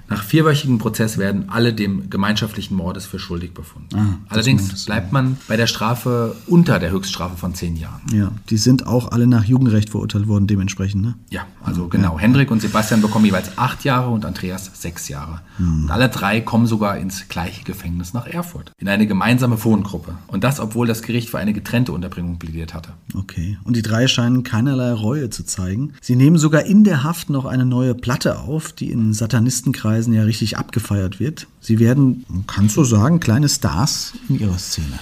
[0.08, 3.96] Nach vierwöchigem Prozess werden alle dem gemeinschaftlichen Mordes für schuldig befunden.
[3.96, 8.02] Ah, Allerdings bleibt man bei der Strafe unter der Höchststrafe von zehn Jahren.
[8.12, 11.14] Ja, die sind auch alle nach Jugendrecht verurteilt worden, dementsprechend, ne?
[11.30, 12.14] Ja, also genau.
[12.14, 12.20] Ja.
[12.20, 15.40] Hendrik und Sebastian bekommen jeweils acht Jahre und Andreas sechs Jahre.
[15.56, 15.84] Hm.
[15.84, 18.72] Und alle drei kommen sogar ins gleiche Gefängnis nach Erfurt.
[18.78, 20.14] In eine gemeinsame Wohngruppe.
[20.26, 22.90] Und das, obwohl das Gericht für eine getrennte Unterbringung plädiert hatte.
[23.14, 23.56] Okay.
[23.64, 25.94] Und die drei scheinen keinerlei Reue zu zeigen.
[26.02, 30.12] Sie nehmen sogar in der Haft noch eine neue Platte auf, die in Satanistenkreisen Kreisen
[30.12, 31.46] ja richtig abgefeiert wird.
[31.60, 34.98] Sie werden, kannst du sagen, kleine Stars in ihrer Szene.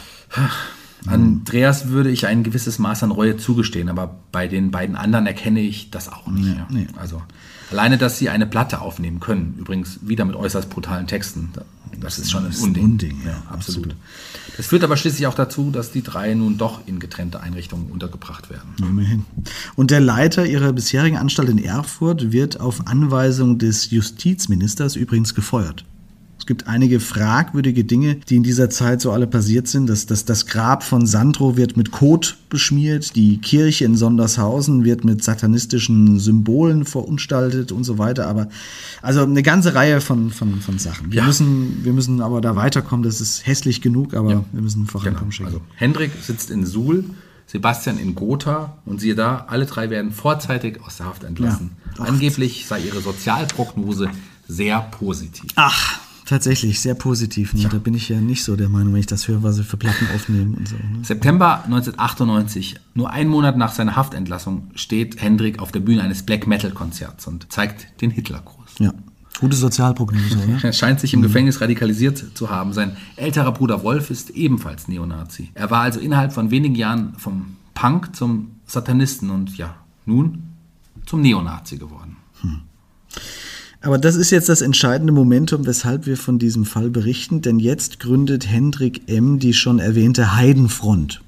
[1.06, 5.60] Andreas würde ich ein gewisses Maß an Reue zugestehen, aber bei den beiden anderen erkenne
[5.60, 6.44] ich das auch nicht.
[6.44, 6.86] Nee, nee.
[6.96, 7.22] Also
[7.72, 11.50] alleine, dass sie eine Platte aufnehmen können, übrigens wieder mit äußerst brutalen Texten,
[12.00, 12.84] das ist schon ein Unding.
[12.84, 13.92] Unding ja, ja, absolut.
[13.92, 13.96] absolut.
[14.56, 18.50] Das führt aber schließlich auch dazu, dass die drei nun doch in getrennte Einrichtungen untergebracht
[18.50, 18.70] werden.
[18.78, 19.24] Immerhin.
[19.76, 25.84] Und der Leiter ihrer bisherigen Anstalt in Erfurt wird auf Anweisung des Justizministers übrigens gefeuert.
[26.42, 29.88] Es gibt einige fragwürdige Dinge, die in dieser Zeit so alle passiert sind.
[29.88, 35.04] Das, das, das Grab von Sandro wird mit Kot beschmiert, die Kirche in Sondershausen wird
[35.04, 38.26] mit satanistischen Symbolen verunstaltet und so weiter.
[38.26, 38.48] Aber
[39.02, 41.12] also eine ganze Reihe von, von, von Sachen.
[41.12, 41.26] Wir, ja.
[41.26, 43.04] müssen, wir müssen aber da weiterkommen.
[43.04, 44.44] Das ist hässlich genug, aber ja.
[44.50, 45.30] wir müssen vorankommen.
[45.30, 45.46] Genau.
[45.46, 47.04] Also, Hendrik sitzt in Suhl.
[47.46, 51.72] Sebastian in Gotha und siehe da, alle drei werden vorzeitig aus der Haft entlassen.
[51.98, 52.04] Ja.
[52.04, 54.08] Angeblich sei ihre Sozialprognose
[54.48, 55.50] sehr positiv.
[55.56, 57.52] Ach, Tatsächlich, sehr positiv.
[57.54, 57.68] Ne?
[57.70, 59.76] Da bin ich ja nicht so der Meinung, wenn ich das höre, was sie für
[59.76, 60.76] Platten aufnehmen und so.
[60.76, 61.04] Ne?
[61.04, 66.46] September 1998, nur einen Monat nach seiner Haftentlassung, steht Hendrik auf der Bühne eines Black
[66.46, 68.78] Metal Konzerts und zeigt den Hitlergruß.
[68.78, 68.92] Ja.
[69.40, 70.58] Gute Sozialprognose, oder?
[70.62, 71.24] Er scheint sich im mhm.
[71.24, 72.72] Gefängnis radikalisiert zu haben.
[72.72, 75.50] Sein älterer Bruder Wolf ist ebenfalls Neonazi.
[75.54, 79.74] Er war also innerhalb von wenigen Jahren vom Punk zum Satanisten und ja,
[80.06, 80.44] nun
[81.06, 82.16] zum Neonazi geworden.
[82.42, 82.60] Hm.
[83.82, 87.98] Aber das ist jetzt das entscheidende Momentum, weshalb wir von diesem Fall berichten, denn jetzt
[87.98, 89.40] gründet Hendrik M.
[89.40, 91.20] die schon erwähnte Heidenfront.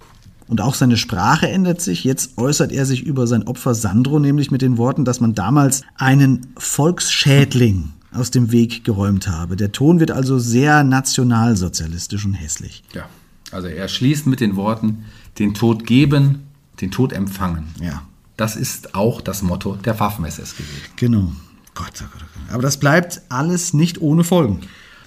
[0.46, 2.04] Und auch seine Sprache ändert sich.
[2.04, 5.82] Jetzt äußert er sich über sein Opfer Sandro, nämlich mit den Worten, dass man damals
[5.96, 9.56] einen Volksschädling aus dem Weg geräumt habe.
[9.56, 12.84] Der Ton wird also sehr nationalsozialistisch und hässlich.
[12.94, 13.08] Ja,
[13.50, 15.06] also er schließt mit den Worten,
[15.38, 16.42] den Tod geben,
[16.80, 17.64] den Tod empfangen.
[17.80, 18.02] Ja.
[18.36, 20.82] Das ist auch das Motto der Waffen-SS gewesen.
[20.96, 21.32] Genau.
[21.74, 22.52] Gott, oh Gott, oh Gott.
[22.52, 24.60] Aber das bleibt alles nicht ohne Folgen.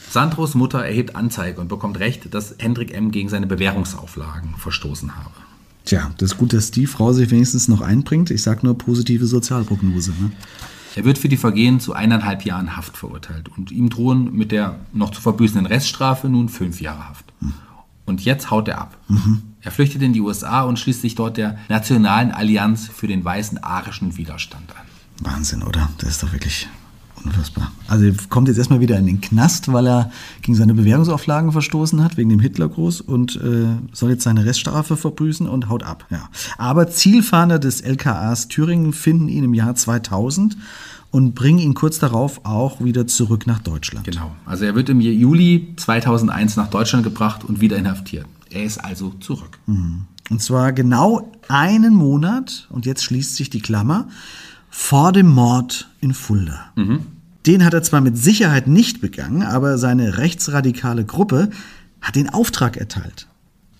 [0.09, 3.11] Sandros Mutter erhebt Anzeige und bekommt Recht, dass Hendrik M.
[3.11, 5.31] gegen seine Bewährungsauflagen verstoßen habe.
[5.85, 8.31] Tja, das ist gut, dass die Frau sich wenigstens noch einbringt.
[8.31, 10.11] Ich sage nur positive Sozialprognose.
[10.11, 10.31] Ne?
[10.95, 14.79] Er wird für die Vergehen zu eineinhalb Jahren Haft verurteilt und ihm drohen mit der
[14.93, 17.25] noch zu verbüßenden Reststrafe nun fünf Jahre Haft.
[18.05, 18.97] Und jetzt haut er ab.
[19.07, 19.43] Mhm.
[19.61, 23.57] Er flüchtet in die USA und schließt sich dort der Nationalen Allianz für den weißen
[23.61, 24.96] arischen Widerstand an.
[25.21, 25.89] Wahnsinn, oder?
[25.97, 26.67] Das ist doch wirklich
[27.23, 27.71] unfassbar.
[27.87, 32.03] Also er kommt jetzt erstmal wieder in den Knast, weil er gegen seine Bewährungsauflagen verstoßen
[32.03, 36.05] hat, wegen dem Hitlergruß und äh, soll jetzt seine Reststrafe verbüßen und haut ab.
[36.09, 36.29] Ja.
[36.57, 40.57] Aber Zielfahnder des LKAs Thüringen finden ihn im Jahr 2000
[41.11, 44.05] und bringen ihn kurz darauf auch wieder zurück nach Deutschland.
[44.05, 44.35] Genau.
[44.45, 48.25] Also er wird im Juli 2001 nach Deutschland gebracht und wieder inhaftiert.
[48.49, 49.59] Er ist also zurück.
[49.65, 50.05] Mhm.
[50.29, 54.09] Und zwar genau einen Monat, und jetzt schließt sich die Klammer,
[54.79, 56.71] vor dem Mord in Fulda.
[56.75, 56.99] Mhm.
[57.47, 61.49] Den hat er zwar mit Sicherheit nicht begangen, aber seine rechtsradikale Gruppe
[61.99, 63.27] hat den Auftrag erteilt.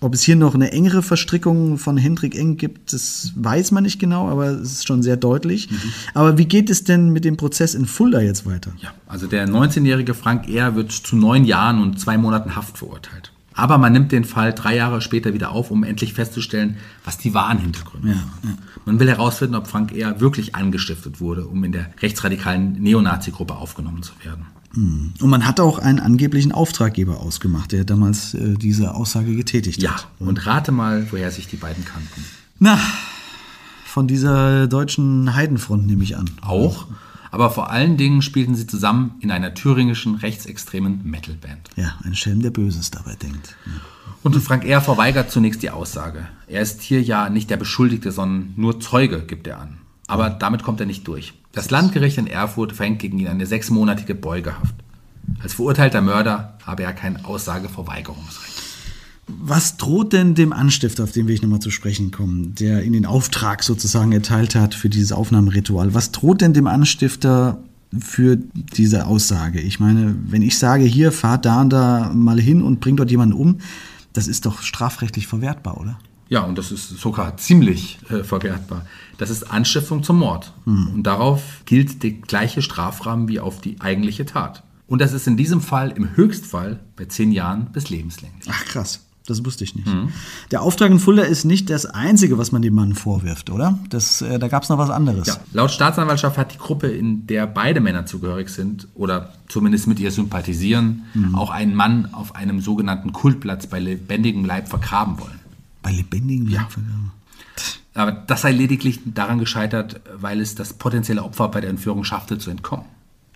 [0.00, 4.00] Ob es hier noch eine engere Verstrickung von Hendrik Eng gibt, das weiß man nicht
[4.00, 5.70] genau, aber es ist schon sehr deutlich.
[5.70, 5.76] Mhm.
[6.14, 8.72] Aber wie geht es denn mit dem Prozess in Fulda jetzt weiter?
[8.78, 10.74] Ja, also der 19-jährige Frank R.
[10.74, 13.32] wird zu neun Jahren und zwei Monaten Haft verurteilt.
[13.58, 17.34] Aber man nimmt den Fall drei Jahre später wieder auf, um endlich festzustellen, was die
[17.34, 18.18] wahren Hintergründe sind.
[18.44, 18.56] Ja, ja.
[18.84, 24.04] Man will herausfinden, ob Frank eher wirklich angestiftet wurde, um in der rechtsradikalen Neonazi-Gruppe aufgenommen
[24.04, 24.46] zu werden.
[24.74, 25.12] Hm.
[25.20, 29.94] Und man hat auch einen angeblichen Auftraggeber ausgemacht, der damals äh, diese Aussage getätigt ja,
[29.94, 30.06] hat.
[30.20, 32.24] Ja, und rate mal, woher sich die beiden kannten.
[32.60, 32.78] Na,
[33.84, 36.30] von dieser deutschen Heidenfront nehme ich an.
[36.42, 36.86] Auch?
[37.30, 41.70] Aber vor allen Dingen spielten sie zusammen in einer thüringischen rechtsextremen Metalband.
[41.76, 43.56] Ja, ein Schelm, der Böses dabei denkt.
[43.66, 43.72] Ja.
[44.22, 44.80] Und Frank R.
[44.80, 46.26] verweigert zunächst die Aussage.
[46.48, 49.78] Er ist hier ja nicht der Beschuldigte, sondern nur Zeuge, gibt er an.
[50.06, 51.34] Aber damit kommt er nicht durch.
[51.52, 54.74] Das Landgericht in Erfurt verhängt gegen ihn eine sechsmonatige Beugehaft.
[55.42, 58.57] Als verurteilter Mörder habe er kein Aussageverweigerungsrecht.
[59.28, 62.94] Was droht denn dem Anstifter, auf den will ich nochmal zu sprechen kommen, der Ihnen
[62.94, 65.92] den Auftrag sozusagen erteilt hat für dieses Aufnahmeritual?
[65.92, 67.62] Was droht denn dem Anstifter
[67.98, 69.60] für diese Aussage?
[69.60, 73.10] Ich meine, wenn ich sage, hier, fahrt da und da mal hin und bringt dort
[73.10, 73.58] jemanden um,
[74.14, 75.98] das ist doch strafrechtlich verwertbar, oder?
[76.30, 78.86] Ja, und das ist sogar ziemlich äh, verwertbar.
[79.16, 80.52] Das ist Anstiftung zum Mord.
[80.64, 80.88] Hm.
[80.94, 84.62] Und darauf gilt der gleiche Strafrahmen wie auf die eigentliche Tat.
[84.86, 88.48] Und das ist in diesem Fall im Höchstfall bei zehn Jahren bis lebenslänglich.
[88.50, 89.00] Ach krass.
[89.28, 89.86] Das wusste ich nicht.
[89.86, 90.08] Mhm.
[90.50, 93.78] Der Auftrag in Fulda ist nicht das Einzige, was man dem Mann vorwirft, oder?
[93.90, 95.26] Das, äh, da gab es noch was anderes.
[95.26, 95.36] Ja.
[95.52, 100.10] Laut Staatsanwaltschaft hat die Gruppe, in der beide Männer zugehörig sind oder zumindest mit ihr
[100.12, 101.34] sympathisieren, mhm.
[101.34, 105.38] auch einen Mann auf einem sogenannten Kultplatz bei lebendigem Leib vergraben wollen.
[105.82, 106.68] Bei lebendigem Leib ja.
[106.70, 107.12] vergraben?
[107.92, 112.38] Aber das sei lediglich daran gescheitert, weil es das potenzielle Opfer bei der Entführung schaffte,
[112.38, 112.86] zu entkommen.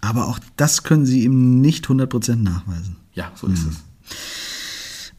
[0.00, 2.96] Aber auch das können Sie ihm nicht 100% nachweisen.
[3.12, 3.70] Ja, so ist mhm.
[3.70, 3.84] es.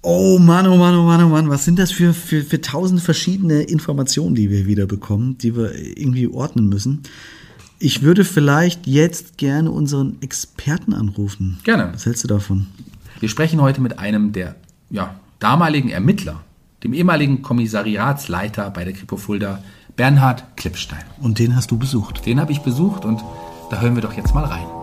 [0.06, 3.00] Oh Mann, oh Mann, oh Mann, oh Mann, was sind das für, für, für tausend
[3.00, 7.04] verschiedene Informationen, die wir wieder bekommen, die wir irgendwie ordnen müssen.
[7.80, 11.58] Ich würde vielleicht jetzt gerne unseren Experten anrufen.
[11.64, 11.90] Gerne.
[11.94, 12.68] Was hältst du davon?
[13.22, 14.58] Wir sprechen heute mit einem der
[14.90, 16.44] ja, damaligen Ermittler,
[16.84, 19.64] dem ehemaligen Kommissariatsleiter bei der Kripo Fulda,
[19.96, 21.04] Bernhard Klippstein.
[21.22, 22.26] Und den hast du besucht?
[22.26, 23.22] Den habe ich besucht und
[23.72, 24.83] da hören wir doch jetzt mal rein.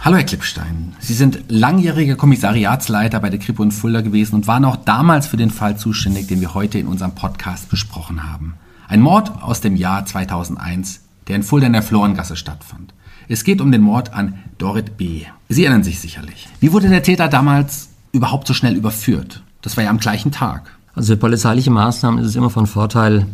[0.00, 4.64] Hallo Herr Klippstein, Sie sind langjähriger Kommissariatsleiter bei der Kripo in Fulda gewesen und waren
[4.64, 8.54] auch damals für den Fall zuständig, den wir heute in unserem Podcast besprochen haben.
[8.86, 12.94] Ein Mord aus dem Jahr 2001, der in Fulda in der Florengasse stattfand.
[13.26, 15.22] Es geht um den Mord an Dorit B.
[15.48, 16.46] Sie erinnern sich sicherlich.
[16.60, 19.42] Wie wurde der Täter damals überhaupt so schnell überführt?
[19.62, 20.76] Das war ja am gleichen Tag.
[20.94, 23.26] Also für polizeiliche Maßnahmen ist es immer von Vorteil,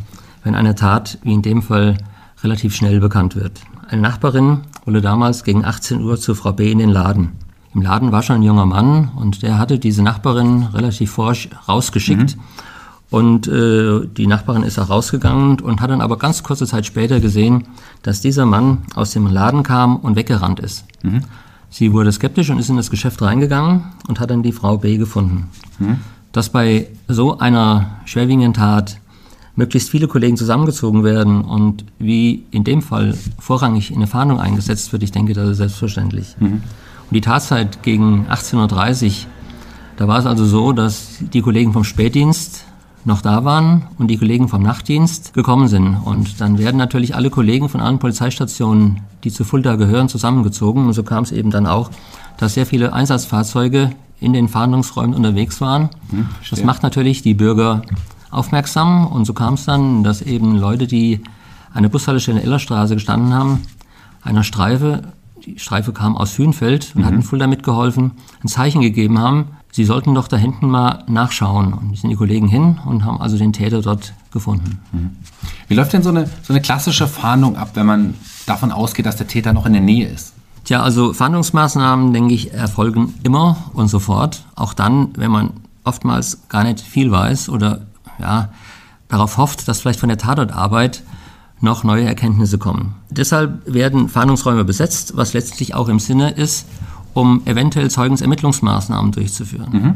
[0.43, 1.99] wenn eine Tat, wie in dem Fall,
[2.43, 3.61] relativ schnell bekannt wird.
[3.93, 6.73] Eine Nachbarin wollte damals gegen 18 Uhr zu Frau B.
[6.73, 7.33] in den Laden.
[7.75, 12.37] Im Laden war schon ein junger Mann und der hatte diese Nachbarin relativ forsch rausgeschickt.
[12.37, 12.43] Mhm.
[13.11, 17.21] Und äh, die Nachbarin ist auch rausgegangen und hat dann aber ganz kurze Zeit später
[17.21, 17.65] gesehen,
[18.01, 20.87] dass dieser Mann aus dem Laden kam und weggerannt ist.
[21.03, 21.25] Mhm.
[21.69, 24.97] Sie wurde skeptisch und ist in das Geschäft reingegangen und hat dann die Frau B
[24.97, 25.51] gefunden.
[25.79, 25.99] Mhm.
[26.33, 28.97] Dass bei so einer schwerwiegenden Tat
[29.57, 34.93] möglichst viele Kollegen zusammengezogen werden und wie in dem Fall vorrangig in eine Fahndung eingesetzt
[34.93, 36.37] wird, ich denke, das ist selbstverständlich.
[36.41, 36.63] Mhm.
[37.13, 39.13] Und die Tatzeit gegen 18.30 Uhr,
[39.97, 42.65] da war es also so, dass die Kollegen vom Spätdienst
[43.05, 45.97] noch da waren und die Kollegen vom Nachtdienst gekommen sind.
[45.97, 50.87] Und dann werden natürlich alle Kollegen von allen Polizeistationen, die zu Fulda gehören, zusammengezogen.
[50.87, 51.91] Und so kam es eben dann auch,
[52.39, 55.91] dass sehr viele Einsatzfahrzeuge in den Fahndungsräumen unterwegs waren.
[56.11, 57.83] Hm, das macht natürlich die Bürger
[58.33, 61.21] aufmerksam und so kam es dann, dass eben Leute, die
[61.73, 63.63] an der Bushaltestelle in Ellerstraße gestanden haben,
[64.23, 65.03] einer Streife,
[65.45, 67.07] die Streife kam aus Hühnfeld und mhm.
[67.07, 71.73] hatten Fulda mitgeholfen, ein Zeichen gegeben haben, sie sollten doch da hinten mal nachschauen.
[71.73, 74.79] Und sind die Kollegen hin und haben also den Täter dort gefunden.
[74.93, 75.11] Mhm.
[75.69, 78.15] Wie läuft denn so eine, so eine klassische Fahndung ab, wenn man
[78.47, 80.35] davon ausgeht, dass der Täter noch in der Nähe ist?
[80.65, 84.45] Tja, also Fahndungsmaßnahmen, denke ich, erfolgen immer und sofort.
[84.55, 85.51] Auch dann, wenn man
[85.83, 87.81] oftmals gar nicht viel weiß oder
[88.23, 88.49] ja,
[89.09, 91.03] darauf hofft, dass vielleicht von der Tatortarbeit
[91.61, 92.97] noch neue Erkenntnisse kommen.
[93.11, 96.67] Deshalb werden Fahndungsräume besetzt, was letztlich auch im Sinne ist,
[97.15, 99.69] um eventuell Zeugensermittlungsmaßnahmen durchzuführen.
[99.71, 99.95] Mhm.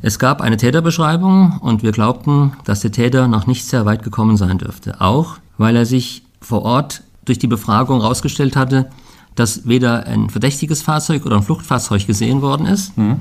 [0.00, 4.36] Es gab eine Täterbeschreibung und wir glaubten, dass der Täter noch nicht sehr weit gekommen
[4.36, 5.00] sein dürfte.
[5.00, 8.90] Auch weil er sich vor Ort durch die Befragung herausgestellt hatte,
[9.34, 13.20] dass weder ein verdächtiges Fahrzeug oder ein Fluchtfahrzeug gesehen worden ist mhm.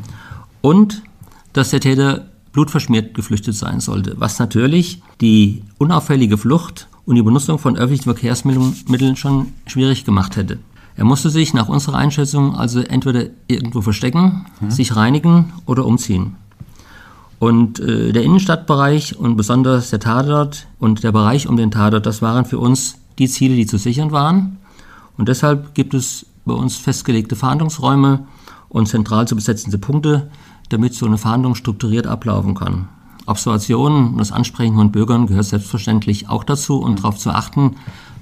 [0.61, 1.03] und
[1.53, 7.57] dass der Täter blutverschmiert geflüchtet sein sollte, was natürlich die unauffällige Flucht und die Benutzung
[7.59, 10.59] von öffentlichen Verkehrsmitteln schon schwierig gemacht hätte.
[10.95, 14.71] Er musste sich nach unserer Einschätzung also entweder irgendwo verstecken, mhm.
[14.71, 16.35] sich reinigen oder umziehen.
[17.39, 22.21] Und äh, der Innenstadtbereich und besonders der Tatort und der Bereich um den Tatort, das
[22.21, 24.57] waren für uns die Ziele, die zu sichern waren.
[25.17, 28.27] Und deshalb gibt es bei uns festgelegte Fahndungsräume
[28.69, 30.29] und zentral zu besetzende Punkte,
[30.71, 32.87] damit so eine Fahndung strukturiert ablaufen kann.
[33.25, 37.75] Observationen und das Ansprechen von Bürgern gehört selbstverständlich auch dazu und darauf zu achten,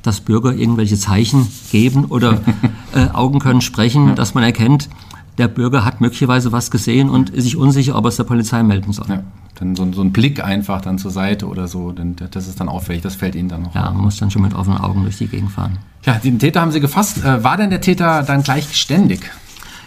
[0.04, 2.40] dass Bürger irgendwelche Zeichen geben oder
[2.94, 4.90] äh, Augen können sprechen, dass man erkennt,
[5.38, 8.62] der Bürger hat möglicherweise was gesehen und ist sich unsicher, ob er es der Polizei
[8.62, 9.06] melden soll.
[9.08, 9.24] Ja,
[9.56, 12.68] dann so, so, ein Blick einfach dann zur Seite oder so, denn das ist dann
[12.68, 13.74] auffällig, das fällt Ihnen dann noch.
[13.74, 15.80] Ja, man muss dann schon mit offenen Augen durch die Gegend fahren.
[16.06, 17.24] Ja, den Täter haben Sie gefasst.
[17.24, 19.32] Äh, war denn der Täter dann gleich geständig?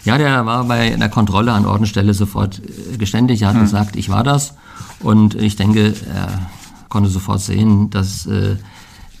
[0.05, 3.41] Ja, der war bei der Kontrolle an Ordensstelle sofort äh, geständig.
[3.41, 3.63] Er hat hm.
[3.63, 4.55] gesagt, ich war das.
[4.99, 6.49] Und ich denke, er
[6.89, 8.57] konnte sofort sehen, dass äh,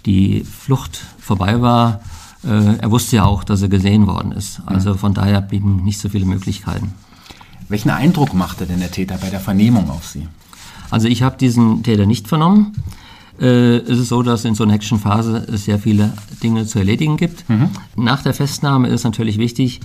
[0.05, 2.01] die Flucht vorbei war
[2.43, 4.61] äh, er wusste ja auch, dass er gesehen worden ist.
[4.65, 6.93] Also von daher blieben nicht so viele Möglichkeiten.
[7.69, 10.27] Welchen Eindruck machte denn der Täter bei der Vernehmung auf Sie?
[10.89, 12.73] Also ich habe diesen Täter nicht vernommen.
[13.39, 16.79] Äh, es ist so, dass in so einer hekischen Phase es sehr viele Dinge zu
[16.79, 17.49] erledigen gibt.
[17.49, 17.69] Mhm.
[17.95, 19.79] Nach der Festnahme ist natürlich wichtig,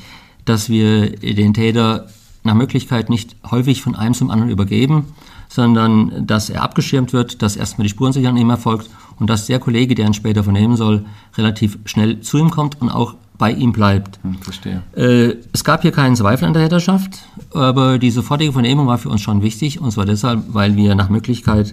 [0.49, 2.07] dass wir den Täter
[2.45, 5.07] nach Möglichkeit nicht häufig von einem zum anderen übergeben,
[5.49, 9.95] sondern dass er abgeschirmt wird, dass erstmal die Spurensicherung ihm erfolgt und dass der Kollege,
[9.95, 11.05] der ihn später vernehmen soll,
[11.37, 14.19] relativ schnell zu ihm kommt und auch bei ihm bleibt.
[14.23, 14.83] Hm, verstehe.
[14.97, 17.21] Äh, es gab hier keinen Zweifel an der Täterschaft,
[17.55, 21.09] aber die sofortige Vernehmung war für uns schon wichtig und zwar deshalb, weil wir nach
[21.09, 21.73] Möglichkeit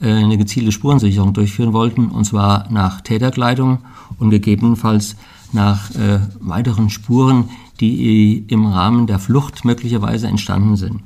[0.00, 3.78] äh, eine gezielte Spurensicherung durchführen wollten und zwar nach Täterkleidung
[4.18, 5.16] und gegebenenfalls
[5.52, 7.50] nach äh, weiteren Spuren,
[7.80, 11.00] die im Rahmen der Flucht möglicherweise entstanden sind.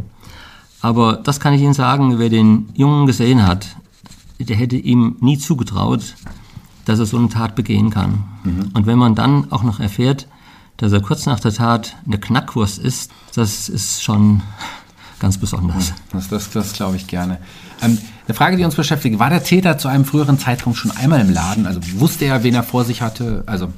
[0.80, 3.76] Aber das kann ich Ihnen sagen, wer den Jungen gesehen hat,
[4.38, 6.14] der hätte ihm nie zugetraut,
[6.87, 8.24] dass er so eine Tat begehen kann.
[8.44, 8.70] Mhm.
[8.72, 10.26] Und wenn man dann auch noch erfährt,
[10.78, 14.40] dass er kurz nach der Tat eine Knackwurst ist, das ist schon
[15.18, 15.92] ganz besonders.
[16.12, 17.38] Das, das, das glaube ich gerne.
[17.83, 21.20] Ähm, eine Frage, die uns beschäftigt, war der Täter zu einem früheren Zeitpunkt schon einmal
[21.20, 21.66] im Laden?
[21.66, 23.44] Also wusste er, wen er vor sich hatte?
[23.46, 23.68] Also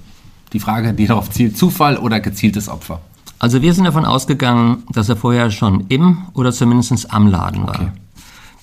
[0.52, 3.00] die Frage, die darauf zielt, Zufall oder gezieltes Opfer?
[3.38, 7.74] Also wir sind davon ausgegangen, dass er vorher schon im oder zumindest am Laden war.
[7.74, 7.88] Okay.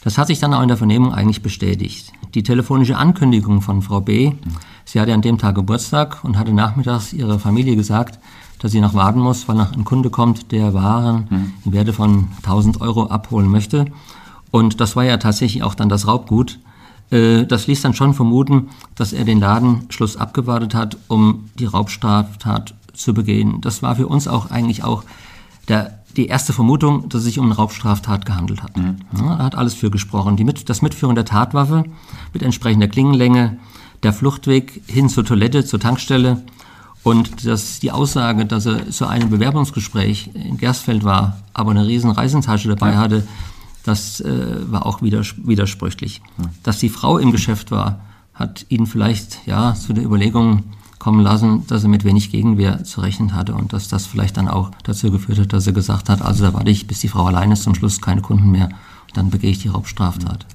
[0.03, 2.13] Das hat sich dann auch in der Vernehmung eigentlich bestätigt.
[2.33, 4.31] Die telefonische Ankündigung von Frau B.,
[4.85, 8.19] sie hatte an dem Tag Geburtstag und hatte nachmittags ihrer Familie gesagt,
[8.59, 11.53] dass sie noch warten muss, weil noch ein Kunde kommt, der Waren mhm.
[11.65, 13.85] im Werte von 1000 Euro abholen möchte.
[14.51, 16.59] Und das war ja tatsächlich auch dann das Raubgut.
[17.11, 22.73] Äh, das ließ dann schon vermuten, dass er den Ladenschluss abgewartet hat, um die Raubstraftat
[22.93, 23.61] zu begehen.
[23.61, 25.03] Das war für uns auch eigentlich auch
[25.67, 28.75] der die erste Vermutung, dass es sich um eine Raubstraftat gehandelt hat.
[28.77, 28.97] Mhm.
[29.15, 30.37] Ja, da hat alles für gesprochen.
[30.37, 31.85] Die mit, das Mitführen der Tatwaffe
[32.33, 33.57] mit entsprechender Klingenlänge,
[34.03, 36.41] der Fluchtweg hin zur Toilette, zur Tankstelle
[37.03, 42.11] und das, die Aussage, dass er zu einem Bewerbungsgespräch in Gersfeld war, aber eine riesen
[42.11, 42.97] Reisentasche dabei ja.
[42.97, 43.27] hatte,
[43.89, 46.21] das äh, war auch widers widersprüchlich.
[46.63, 48.01] Dass die Frau im Geschäft war,
[48.33, 50.63] hat ihn vielleicht ja zu der Überlegung
[50.99, 54.47] kommen lassen, dass er mit wenig Gegenwehr zu rechnen hatte und dass das vielleicht dann
[54.47, 57.25] auch dazu geführt hat, dass er gesagt hat, also da warte ich, bis die Frau
[57.25, 58.69] allein ist, zum Schluss keine Kunden mehr,
[59.13, 60.45] dann begehe ich die Raubstraftat.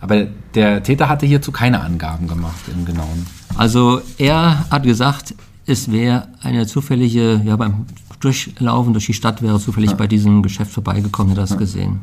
[0.00, 3.26] Aber der Täter hatte hierzu keine Angaben gemacht im Genauen.
[3.56, 5.34] Also er hat gesagt,
[5.66, 7.86] es wäre eine zufällige, ja beim
[8.20, 9.96] Durchlaufen durch die Stadt wäre zufällig ja.
[9.96, 11.56] bei diesem Geschäft vorbeigekommen, hätte das ja.
[11.56, 12.00] gesehen.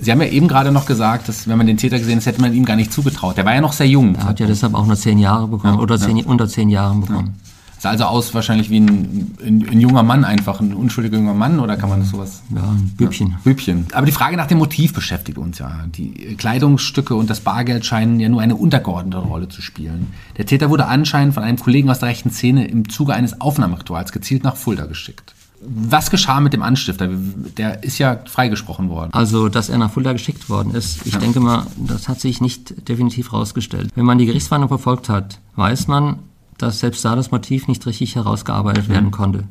[0.00, 2.40] Sie haben ja eben gerade noch gesagt, dass wenn man den Täter gesehen hat, hätte
[2.40, 3.36] man ihm gar nicht zugetraut.
[3.36, 4.14] Der war ja noch sehr jung.
[4.16, 6.24] Er hat ja deshalb auch nur zehn Jahre bekommen ja, oder zehn, ja.
[6.26, 7.34] unter zehn Jahren bekommen.
[7.36, 7.44] Ja.
[7.84, 11.60] Sah also aus wahrscheinlich wie ein, ein, ein, junger Mann einfach, ein unschuldiger junger Mann
[11.60, 12.42] oder kann man das sowas?
[12.48, 13.32] Ja, ein Bübchen.
[13.32, 13.86] Ja, Bübchen.
[13.92, 15.84] Aber die Frage nach dem Motiv beschäftigt uns ja.
[15.88, 20.14] Die Kleidungsstücke und das Bargeld scheinen ja nur eine untergeordnete Rolle zu spielen.
[20.38, 24.12] Der Täter wurde anscheinend von einem Kollegen aus der rechten Szene im Zuge eines Aufnahmerituals
[24.12, 25.33] gezielt nach Fulda geschickt.
[25.66, 27.08] Was geschah mit dem Anstifter?
[27.56, 29.10] Der ist ja freigesprochen worden.
[29.12, 31.20] Also, dass er nach Fulda geschickt worden ist, ich ja.
[31.20, 33.90] denke mal, das hat sich nicht definitiv herausgestellt.
[33.94, 36.18] Wenn man die Gerichtsverhandlung verfolgt hat, weiß man,
[36.58, 38.92] dass selbst da das Motiv nicht richtig herausgearbeitet mhm.
[38.92, 39.44] werden konnte.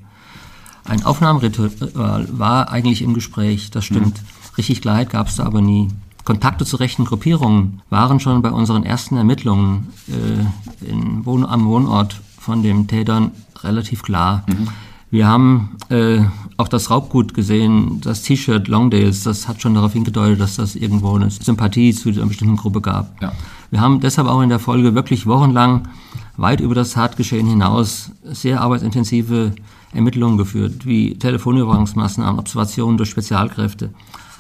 [0.86, 4.22] Ein Aufnahmeritual war eigentlich im Gespräch, das stimmt.
[4.22, 4.58] Mhm.
[4.58, 5.88] Richtig Klarheit gab es da aber nie.
[6.26, 12.64] Kontakte zu rechten Gruppierungen waren schon bei unseren ersten Ermittlungen äh, in, am Wohnort von
[12.64, 14.44] den Tätern relativ klar.
[14.48, 14.70] Mhm.
[15.14, 16.22] Wir haben äh,
[16.58, 21.16] auch das Raubgut gesehen, das T-Shirt Longdales, das hat schon darauf hingedeutet, dass das irgendwo
[21.16, 23.22] eine Sympathie zu einer bestimmten Gruppe gab.
[23.22, 23.32] Ja.
[23.70, 25.88] Wir haben deshalb auch in der Folge wirklich wochenlang
[26.36, 29.52] weit über das Tatgeschehen hinaus sehr arbeitsintensive
[29.94, 33.92] Ermittlungen geführt, wie Telefonüberwachungsmaßnahmen, Observationen durch Spezialkräfte.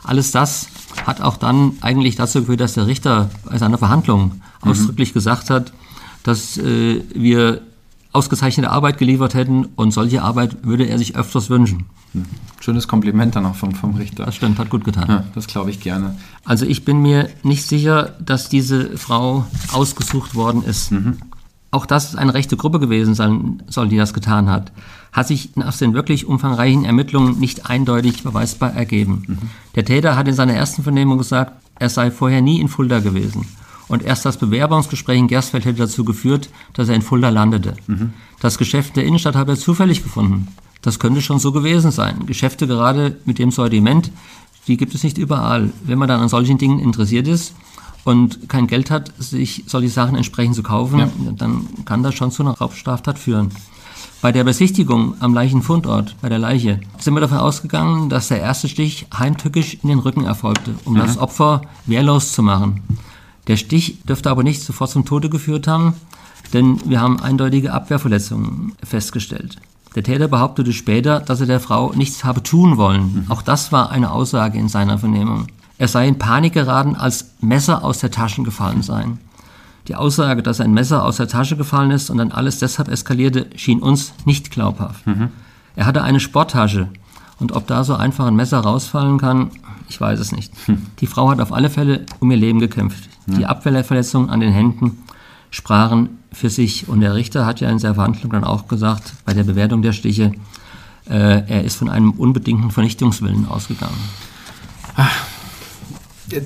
[0.03, 0.69] Alles das
[1.05, 4.71] hat auch dann eigentlich dazu geführt, dass der Richter bei seiner Verhandlung mhm.
[4.71, 5.71] ausdrücklich gesagt hat,
[6.23, 7.61] dass äh, wir
[8.13, 11.85] ausgezeichnete Arbeit geliefert hätten und solche Arbeit würde er sich öfters wünschen.
[12.59, 14.25] Schönes Kompliment dann auch vom, vom Richter.
[14.25, 15.05] Das stimmt, hat gut getan.
[15.09, 16.15] Ja, das glaube ich gerne.
[16.45, 20.91] Also ich bin mir nicht sicher, dass diese Frau ausgesucht worden ist.
[20.91, 21.17] Mhm.
[21.71, 24.71] Auch das ist eine rechte Gruppe gewesen sein soll, die das getan hat.
[25.11, 29.23] Hat sich nach den wirklich umfangreichen Ermittlungen nicht eindeutig beweisbar ergeben.
[29.27, 29.37] Mhm.
[29.73, 33.47] Der Täter hat in seiner ersten Vernehmung gesagt, er sei vorher nie in Fulda gewesen.
[33.93, 37.75] Und erst das Bewerbungsgespräch in Gersfeld hätte dazu geführt, dass er in Fulda landete.
[37.85, 38.13] Mhm.
[38.39, 40.47] Das Geschäft der Innenstadt habe er zufällig gefunden.
[40.81, 42.25] Das könnte schon so gewesen sein.
[42.25, 44.09] Geschäfte gerade mit dem Sortiment,
[44.67, 45.71] die gibt es nicht überall.
[45.83, 47.53] Wenn man dann an solchen Dingen interessiert ist
[48.03, 51.09] und kein Geld hat, sich solche Sachen entsprechend zu kaufen, ja.
[51.37, 53.51] dann kann das schon zu einer Raubstraftat führen.
[54.23, 58.67] Bei der Besichtigung am Leichenfundort, bei der Leiche, sind wir davon ausgegangen, dass der erste
[58.69, 60.97] Stich heimtückisch in den Rücken erfolgte, um mhm.
[60.97, 62.81] das Opfer wehrlos zu machen.
[63.47, 65.93] Der Stich dürfte aber nicht sofort zum Tode geführt haben,
[66.53, 69.57] denn wir haben eindeutige Abwehrverletzungen festgestellt.
[69.95, 73.25] Der Täter behauptete später, dass er der Frau nichts habe tun wollen.
[73.25, 73.25] Mhm.
[73.29, 75.47] Auch das war eine Aussage in seiner Vernehmung.
[75.77, 79.19] Er sei in Panik geraten, als Messer aus der Tasche gefallen seien.
[79.87, 83.47] Die Aussage, dass ein Messer aus der Tasche gefallen ist und dann alles deshalb eskalierte,
[83.55, 85.05] schien uns nicht glaubhaft.
[85.05, 85.29] Mhm.
[85.75, 86.87] Er hatte eine Sporttasche
[87.39, 89.51] und ob da so einfach ein Messer rausfallen kann,
[89.93, 90.51] ich weiß es nicht.
[90.99, 93.09] Die Frau hat auf alle Fälle um ihr Leben gekämpft.
[93.27, 95.03] Die Abwehrverletzungen an den Händen
[95.51, 99.33] sprachen für sich und der Richter hat ja in seiner Verhandlung dann auch gesagt, bei
[99.33, 100.31] der Bewertung der Stiche,
[101.07, 103.97] äh, er ist von einem unbedingten Vernichtungswillen ausgegangen.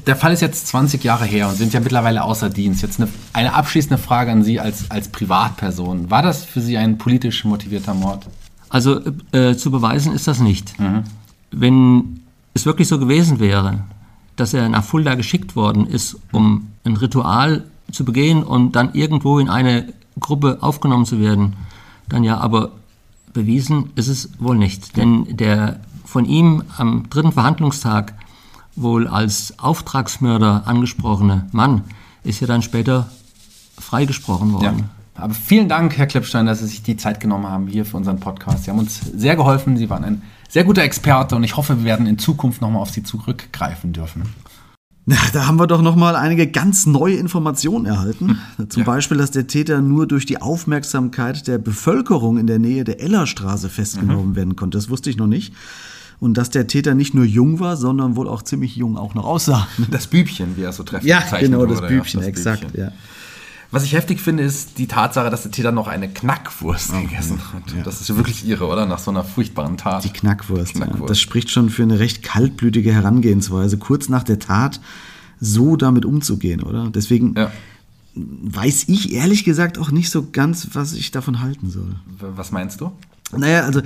[0.05, 2.81] Der Fall ist jetzt 20 Jahre her und sind ja mittlerweile außer Dienst.
[2.81, 6.09] Jetzt eine, eine abschließende Frage an Sie als, als Privatperson.
[6.11, 8.27] War das für Sie ein politisch motivierter Mord?
[8.69, 8.99] Also
[9.31, 10.77] äh, zu beweisen ist das nicht.
[10.79, 11.03] Mhm.
[11.51, 12.19] Wenn
[12.57, 13.83] es wirklich so gewesen wäre,
[14.35, 19.39] dass er nach Fulda geschickt worden ist, um ein Ritual zu begehen und dann irgendwo
[19.39, 21.53] in eine Gruppe aufgenommen zu werden,
[22.09, 22.71] dann ja, aber
[23.33, 24.97] bewiesen ist es wohl nicht.
[24.97, 28.13] Denn der von ihm am dritten Verhandlungstag
[28.75, 31.83] wohl als Auftragsmörder angesprochene Mann
[32.23, 33.09] ist ja dann später
[33.77, 34.79] freigesprochen worden.
[34.79, 34.96] Ja.
[35.17, 38.19] Aber vielen Dank, Herr Klippstein, dass Sie sich die Zeit genommen haben hier für unseren
[38.19, 38.63] Podcast.
[38.63, 39.75] Sie haben uns sehr geholfen.
[39.75, 42.91] Sie waren ein sehr guter Experte und ich hoffe, wir werden in Zukunft nochmal auf
[42.91, 44.23] Sie zurückgreifen dürfen.
[45.05, 48.37] Na, da haben wir doch nochmal einige ganz neue Informationen erhalten.
[48.69, 48.85] Zum ja.
[48.85, 53.69] Beispiel, dass der Täter nur durch die Aufmerksamkeit der Bevölkerung in der Nähe der Ellerstraße
[53.69, 54.35] festgenommen mhm.
[54.35, 54.77] werden konnte.
[54.77, 55.53] Das wusste ich noch nicht
[56.19, 59.25] und dass der Täter nicht nur jung war, sondern wohl auch ziemlich jung auch noch
[59.25, 59.67] aussah.
[59.91, 62.81] Das Bübchen, wie er so treffend ja, genau, das Bübchen, ja, das exakt, Bübchen.
[62.81, 62.91] ja.
[63.69, 67.39] Was ich heftig finde, ist die Tatsache, dass der Täter noch eine Knackwurst oh, gegessen
[67.53, 67.73] hat.
[67.75, 67.83] Ja.
[67.83, 68.85] Das ist ja wirklich irre, oder?
[68.85, 70.05] Nach so einer furchtbaren Tat.
[70.05, 70.75] Die Knackwurst.
[70.75, 71.01] Knackwurst.
[71.01, 71.07] Ja.
[71.07, 74.79] Das spricht schon für eine recht kaltblütige Herangehensweise, kurz nach der Tat
[75.39, 76.89] so damit umzugehen, oder?
[76.89, 77.51] Deswegen ja.
[78.15, 81.95] weiß ich ehrlich gesagt auch nicht so ganz, was ich davon halten soll.
[82.19, 82.91] Was meinst du?
[83.35, 83.81] Naja, also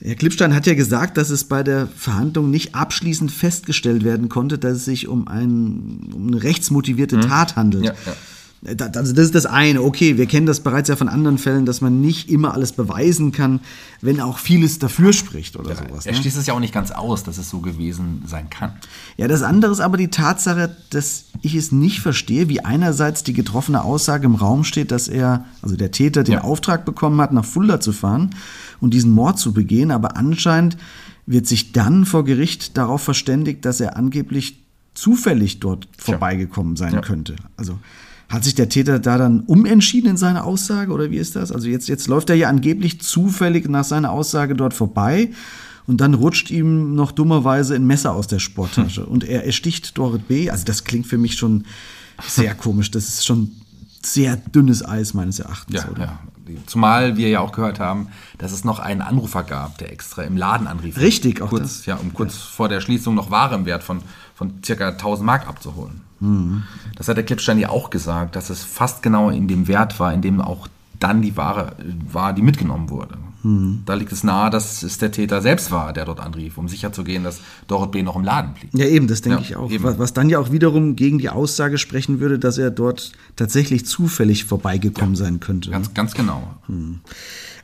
[0.00, 4.58] Herr Klippstein hat ja gesagt, dass es bei der Verhandlung nicht abschließend festgestellt werden konnte,
[4.58, 7.22] dass es sich um, ein, um eine rechtsmotivierte mhm.
[7.22, 7.84] Tat handelt.
[7.84, 8.16] Ja, ja.
[8.66, 9.82] Also das ist das eine.
[9.82, 13.32] Okay, wir kennen das bereits ja von anderen Fällen, dass man nicht immer alles beweisen
[13.32, 13.60] kann,
[14.00, 16.06] wenn auch vieles dafür spricht oder ja, sowas.
[16.06, 16.18] Er ne?
[16.18, 18.72] schließt es ja auch nicht ganz aus, dass es so gewesen sein kann.
[19.16, 23.32] Ja, das andere ist aber die Tatsache, dass ich es nicht verstehe, wie einerseits die
[23.32, 26.40] getroffene Aussage im Raum steht, dass er, also der Täter, den ja.
[26.42, 28.30] Auftrag bekommen hat, nach Fulda zu fahren
[28.80, 30.76] und diesen Mord zu begehen, aber anscheinend
[31.26, 34.62] wird sich dann vor Gericht darauf verständigt, dass er angeblich
[34.94, 37.00] zufällig dort vorbeigekommen sein ja.
[37.00, 37.36] könnte.
[37.56, 37.78] Also
[38.28, 41.52] hat sich der Täter da dann umentschieden in seiner Aussage oder wie ist das?
[41.52, 45.30] Also jetzt, jetzt läuft er ja angeblich zufällig nach seiner Aussage dort vorbei
[45.86, 49.08] und dann rutscht ihm noch dummerweise ein Messer aus der Sporttasche hm.
[49.08, 50.50] und er ersticht Dorit B.
[50.50, 51.64] Also das klingt für mich schon
[52.26, 52.90] sehr komisch.
[52.90, 53.52] Das ist schon
[54.02, 55.82] sehr dünnes Eis meines Erachtens.
[55.82, 56.00] Ja, oder?
[56.00, 56.18] ja.
[56.66, 58.08] Zumal wir ja auch gehört haben,
[58.38, 60.96] dass es noch einen Anrufer gab, der extra im Laden anrief.
[60.96, 61.86] Richtig, auch kurz, das.
[61.86, 62.40] Ja, um kurz ja.
[62.40, 64.00] vor der Schließung noch Ware im Wert von,
[64.36, 66.02] von circa 1000 Mark abzuholen.
[66.20, 66.64] Mhm.
[66.94, 70.12] Das hat der Klippstein ja auch gesagt, dass es fast genau in dem Wert war,
[70.12, 70.68] in dem auch
[71.00, 71.72] dann die Ware
[72.12, 73.16] war, die mitgenommen wurde.
[73.46, 73.82] Mhm.
[73.86, 77.22] Da liegt es nahe, dass es der Täter selbst war, der dort anrief, um sicherzugehen,
[77.22, 78.02] dass Dorot B.
[78.02, 78.70] noch im Laden blieb.
[78.74, 79.70] Ja, eben, das denke ja, ich auch.
[79.70, 79.84] Eben.
[79.84, 84.46] Was dann ja auch wiederum gegen die Aussage sprechen würde, dass er dort tatsächlich zufällig
[84.46, 85.70] vorbeigekommen ja, sein könnte.
[85.70, 86.56] Ganz, ganz genau.
[86.66, 87.00] Mhm.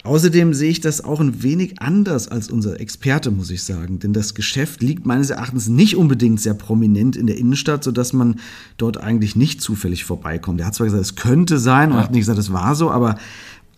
[0.05, 3.99] Außerdem sehe ich das auch ein wenig anders als unser Experte, muss ich sagen.
[3.99, 8.37] Denn das Geschäft liegt meines Erachtens nicht unbedingt sehr prominent in der Innenstadt, sodass man
[8.79, 10.61] dort eigentlich nicht zufällig vorbeikommt.
[10.61, 12.05] Er hat zwar gesagt, es könnte sein und ja.
[12.05, 13.17] hat nicht gesagt, es war so, aber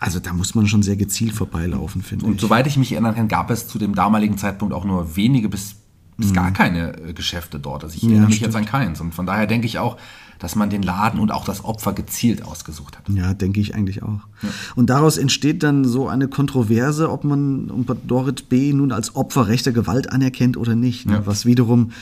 [0.05, 2.31] also da muss man schon sehr gezielt vorbeilaufen, finde ich.
[2.31, 5.49] Und soweit ich mich erinnern kann, gab es zu dem damaligen Zeitpunkt auch nur wenige
[5.49, 5.77] bis,
[6.19, 6.35] bis mhm.
[6.35, 7.85] gar keine äh, Geschäfte dort.
[7.85, 9.01] Also ich erinnere ja, mich jetzt an keins.
[9.01, 9.97] Und von daher denke ich auch,
[10.41, 13.09] dass man den Laden und auch das Opfer gezielt ausgesucht hat.
[13.09, 14.21] Ja, denke ich eigentlich auch.
[14.43, 14.49] Ja.
[14.75, 18.75] Und daraus entsteht dann so eine Kontroverse, ob man Dorit B.
[18.75, 21.07] nun als Opfer rechter Gewalt anerkennt oder nicht.
[21.07, 21.15] Ne?
[21.15, 21.27] Ja.
[21.27, 21.93] Was wiederum,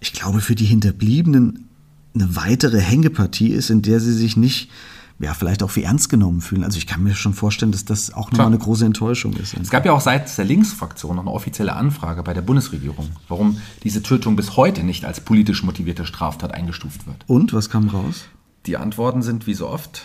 [0.00, 1.64] ich glaube, für die Hinterbliebenen
[2.14, 4.70] eine weitere Hängepartie ist, in der sie sich nicht
[5.20, 6.62] ja, vielleicht auch wie ernst genommen fühlen.
[6.62, 9.54] Also ich kann mir schon vorstellen, dass das auch nochmal eine große Enttäuschung ist.
[9.54, 13.60] Es gab ja auch seitens der Linksfraktion noch eine offizielle Anfrage bei der Bundesregierung, warum
[13.82, 17.24] diese Tötung bis heute nicht als politisch motivierte Straftat eingestuft wird.
[17.26, 18.26] Und was kam raus?
[18.66, 20.04] Die Antworten sind wie so oft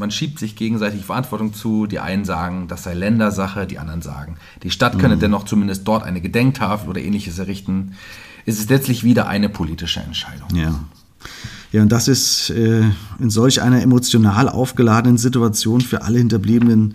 [0.00, 1.86] man schiebt sich gegenseitig Verantwortung zu.
[1.86, 5.20] Die einen sagen, das sei Ländersache, die anderen sagen, die Stadt könne mhm.
[5.20, 7.92] dennoch zumindest dort eine Gedenktafel oder ähnliches errichten.
[8.46, 10.48] Es ist letztlich wieder eine politische Entscheidung.
[10.54, 10.74] Ja.
[11.72, 12.82] Ja, und das ist äh,
[13.18, 16.94] in solch einer emotional aufgeladenen Situation für alle Hinterbliebenen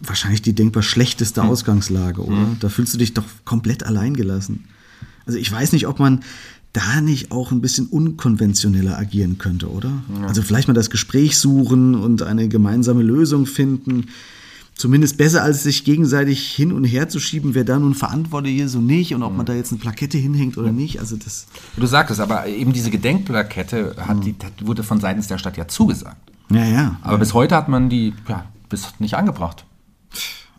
[0.00, 1.50] wahrscheinlich die denkbar schlechteste hm.
[1.50, 2.36] Ausgangslage, oder?
[2.36, 2.56] Hm.
[2.60, 4.64] Da fühlst du dich doch komplett alleingelassen.
[5.26, 6.20] Also ich weiß nicht, ob man
[6.72, 9.90] da nicht auch ein bisschen unkonventioneller agieren könnte, oder?
[10.20, 10.26] Ja.
[10.26, 14.06] Also vielleicht mal das Gespräch suchen und eine gemeinsame Lösung finden.
[14.76, 18.74] Zumindest besser, als sich gegenseitig hin und her zu schieben, wer da nun verantwortlich ist
[18.74, 21.00] und nicht und ob man da jetzt eine Plakette hinhängt oder nicht.
[21.00, 21.46] Also das
[21.76, 26.30] du sagtest, aber eben diese Gedenkplakette hat die, wurde von seitens der Stadt ja zugesagt.
[26.50, 26.98] Ja, ja.
[27.00, 27.18] Aber ja.
[27.18, 29.64] bis heute hat man die ja, bis nicht angebracht.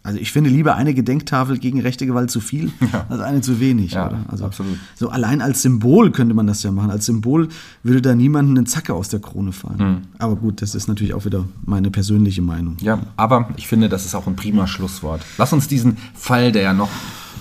[0.07, 3.05] Also ich finde lieber eine Gedenktafel gegen rechte Gewalt zu viel ja.
[3.09, 3.91] als eine zu wenig.
[3.91, 4.23] Ja, oder?
[4.29, 4.77] Also absolut.
[4.95, 6.91] So allein als Symbol könnte man das ja machen.
[6.91, 7.49] Als Symbol
[7.83, 9.77] würde da niemandem eine Zacke aus der Krone fallen.
[9.77, 10.01] Mhm.
[10.17, 12.77] Aber gut, das ist natürlich auch wieder meine persönliche Meinung.
[12.79, 15.25] Ja, aber ich finde, das ist auch ein prima Schlusswort.
[15.37, 16.89] Lass uns diesen Fall, der ja noch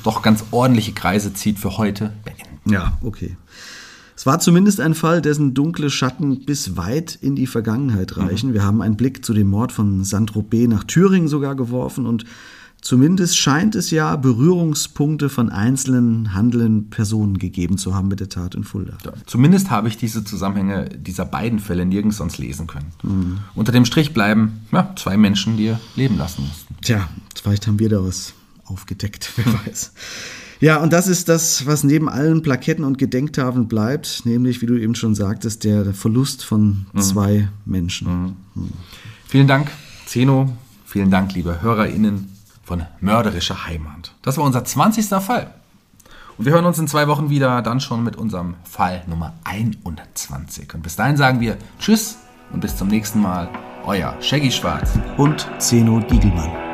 [0.03, 2.73] doch ganz ordentliche Kreise zieht, für heute beenden.
[2.73, 3.37] Ja, okay.
[4.17, 8.51] Es war zumindest ein Fall, dessen dunkle Schatten bis weit in die Vergangenheit reichen.
[8.51, 8.55] Mhm.
[8.55, 12.25] Wir haben einen Blick zu dem Mord von Saint-Tropez nach Thüringen sogar geworfen und
[12.87, 18.55] Zumindest scheint es ja Berührungspunkte von einzelnen handelnden Personen gegeben zu haben mit der Tat
[18.55, 18.97] in Fulda.
[19.05, 22.93] Ja, zumindest habe ich diese Zusammenhänge dieser beiden Fälle nirgends sonst lesen können.
[23.03, 23.39] Mhm.
[23.57, 26.77] Unter dem Strich bleiben ja, zwei Menschen, die ihr leben lassen mussten.
[26.81, 27.09] Tja,
[27.43, 28.35] vielleicht haben wir da was
[28.67, 29.93] aufgedeckt, wer weiß.
[30.61, 34.77] Ja, und das ist das, was neben allen Plaketten und Gedenktafeln bleibt, nämlich, wie du
[34.77, 37.01] eben schon sagtest, der Verlust von mhm.
[37.01, 38.37] zwei Menschen.
[38.55, 38.71] Mhm.
[39.27, 39.73] Vielen Dank,
[40.07, 40.57] Zeno.
[40.85, 42.36] Vielen Dank, liebe HörerInnen
[42.67, 44.13] von mörderischer Heimat.
[44.23, 45.07] Das war unser 20.
[45.25, 45.55] Fall.
[46.37, 50.75] Und wir hören uns in zwei Wochen wieder, dann schon mit unserem Fall Nummer 21.
[50.75, 52.19] Und bis dahin sagen wir Tschüss
[52.53, 53.49] und bis zum nächsten Mal.
[53.85, 56.66] Euer Shaggy Schwarz und Zeno Diegelmann.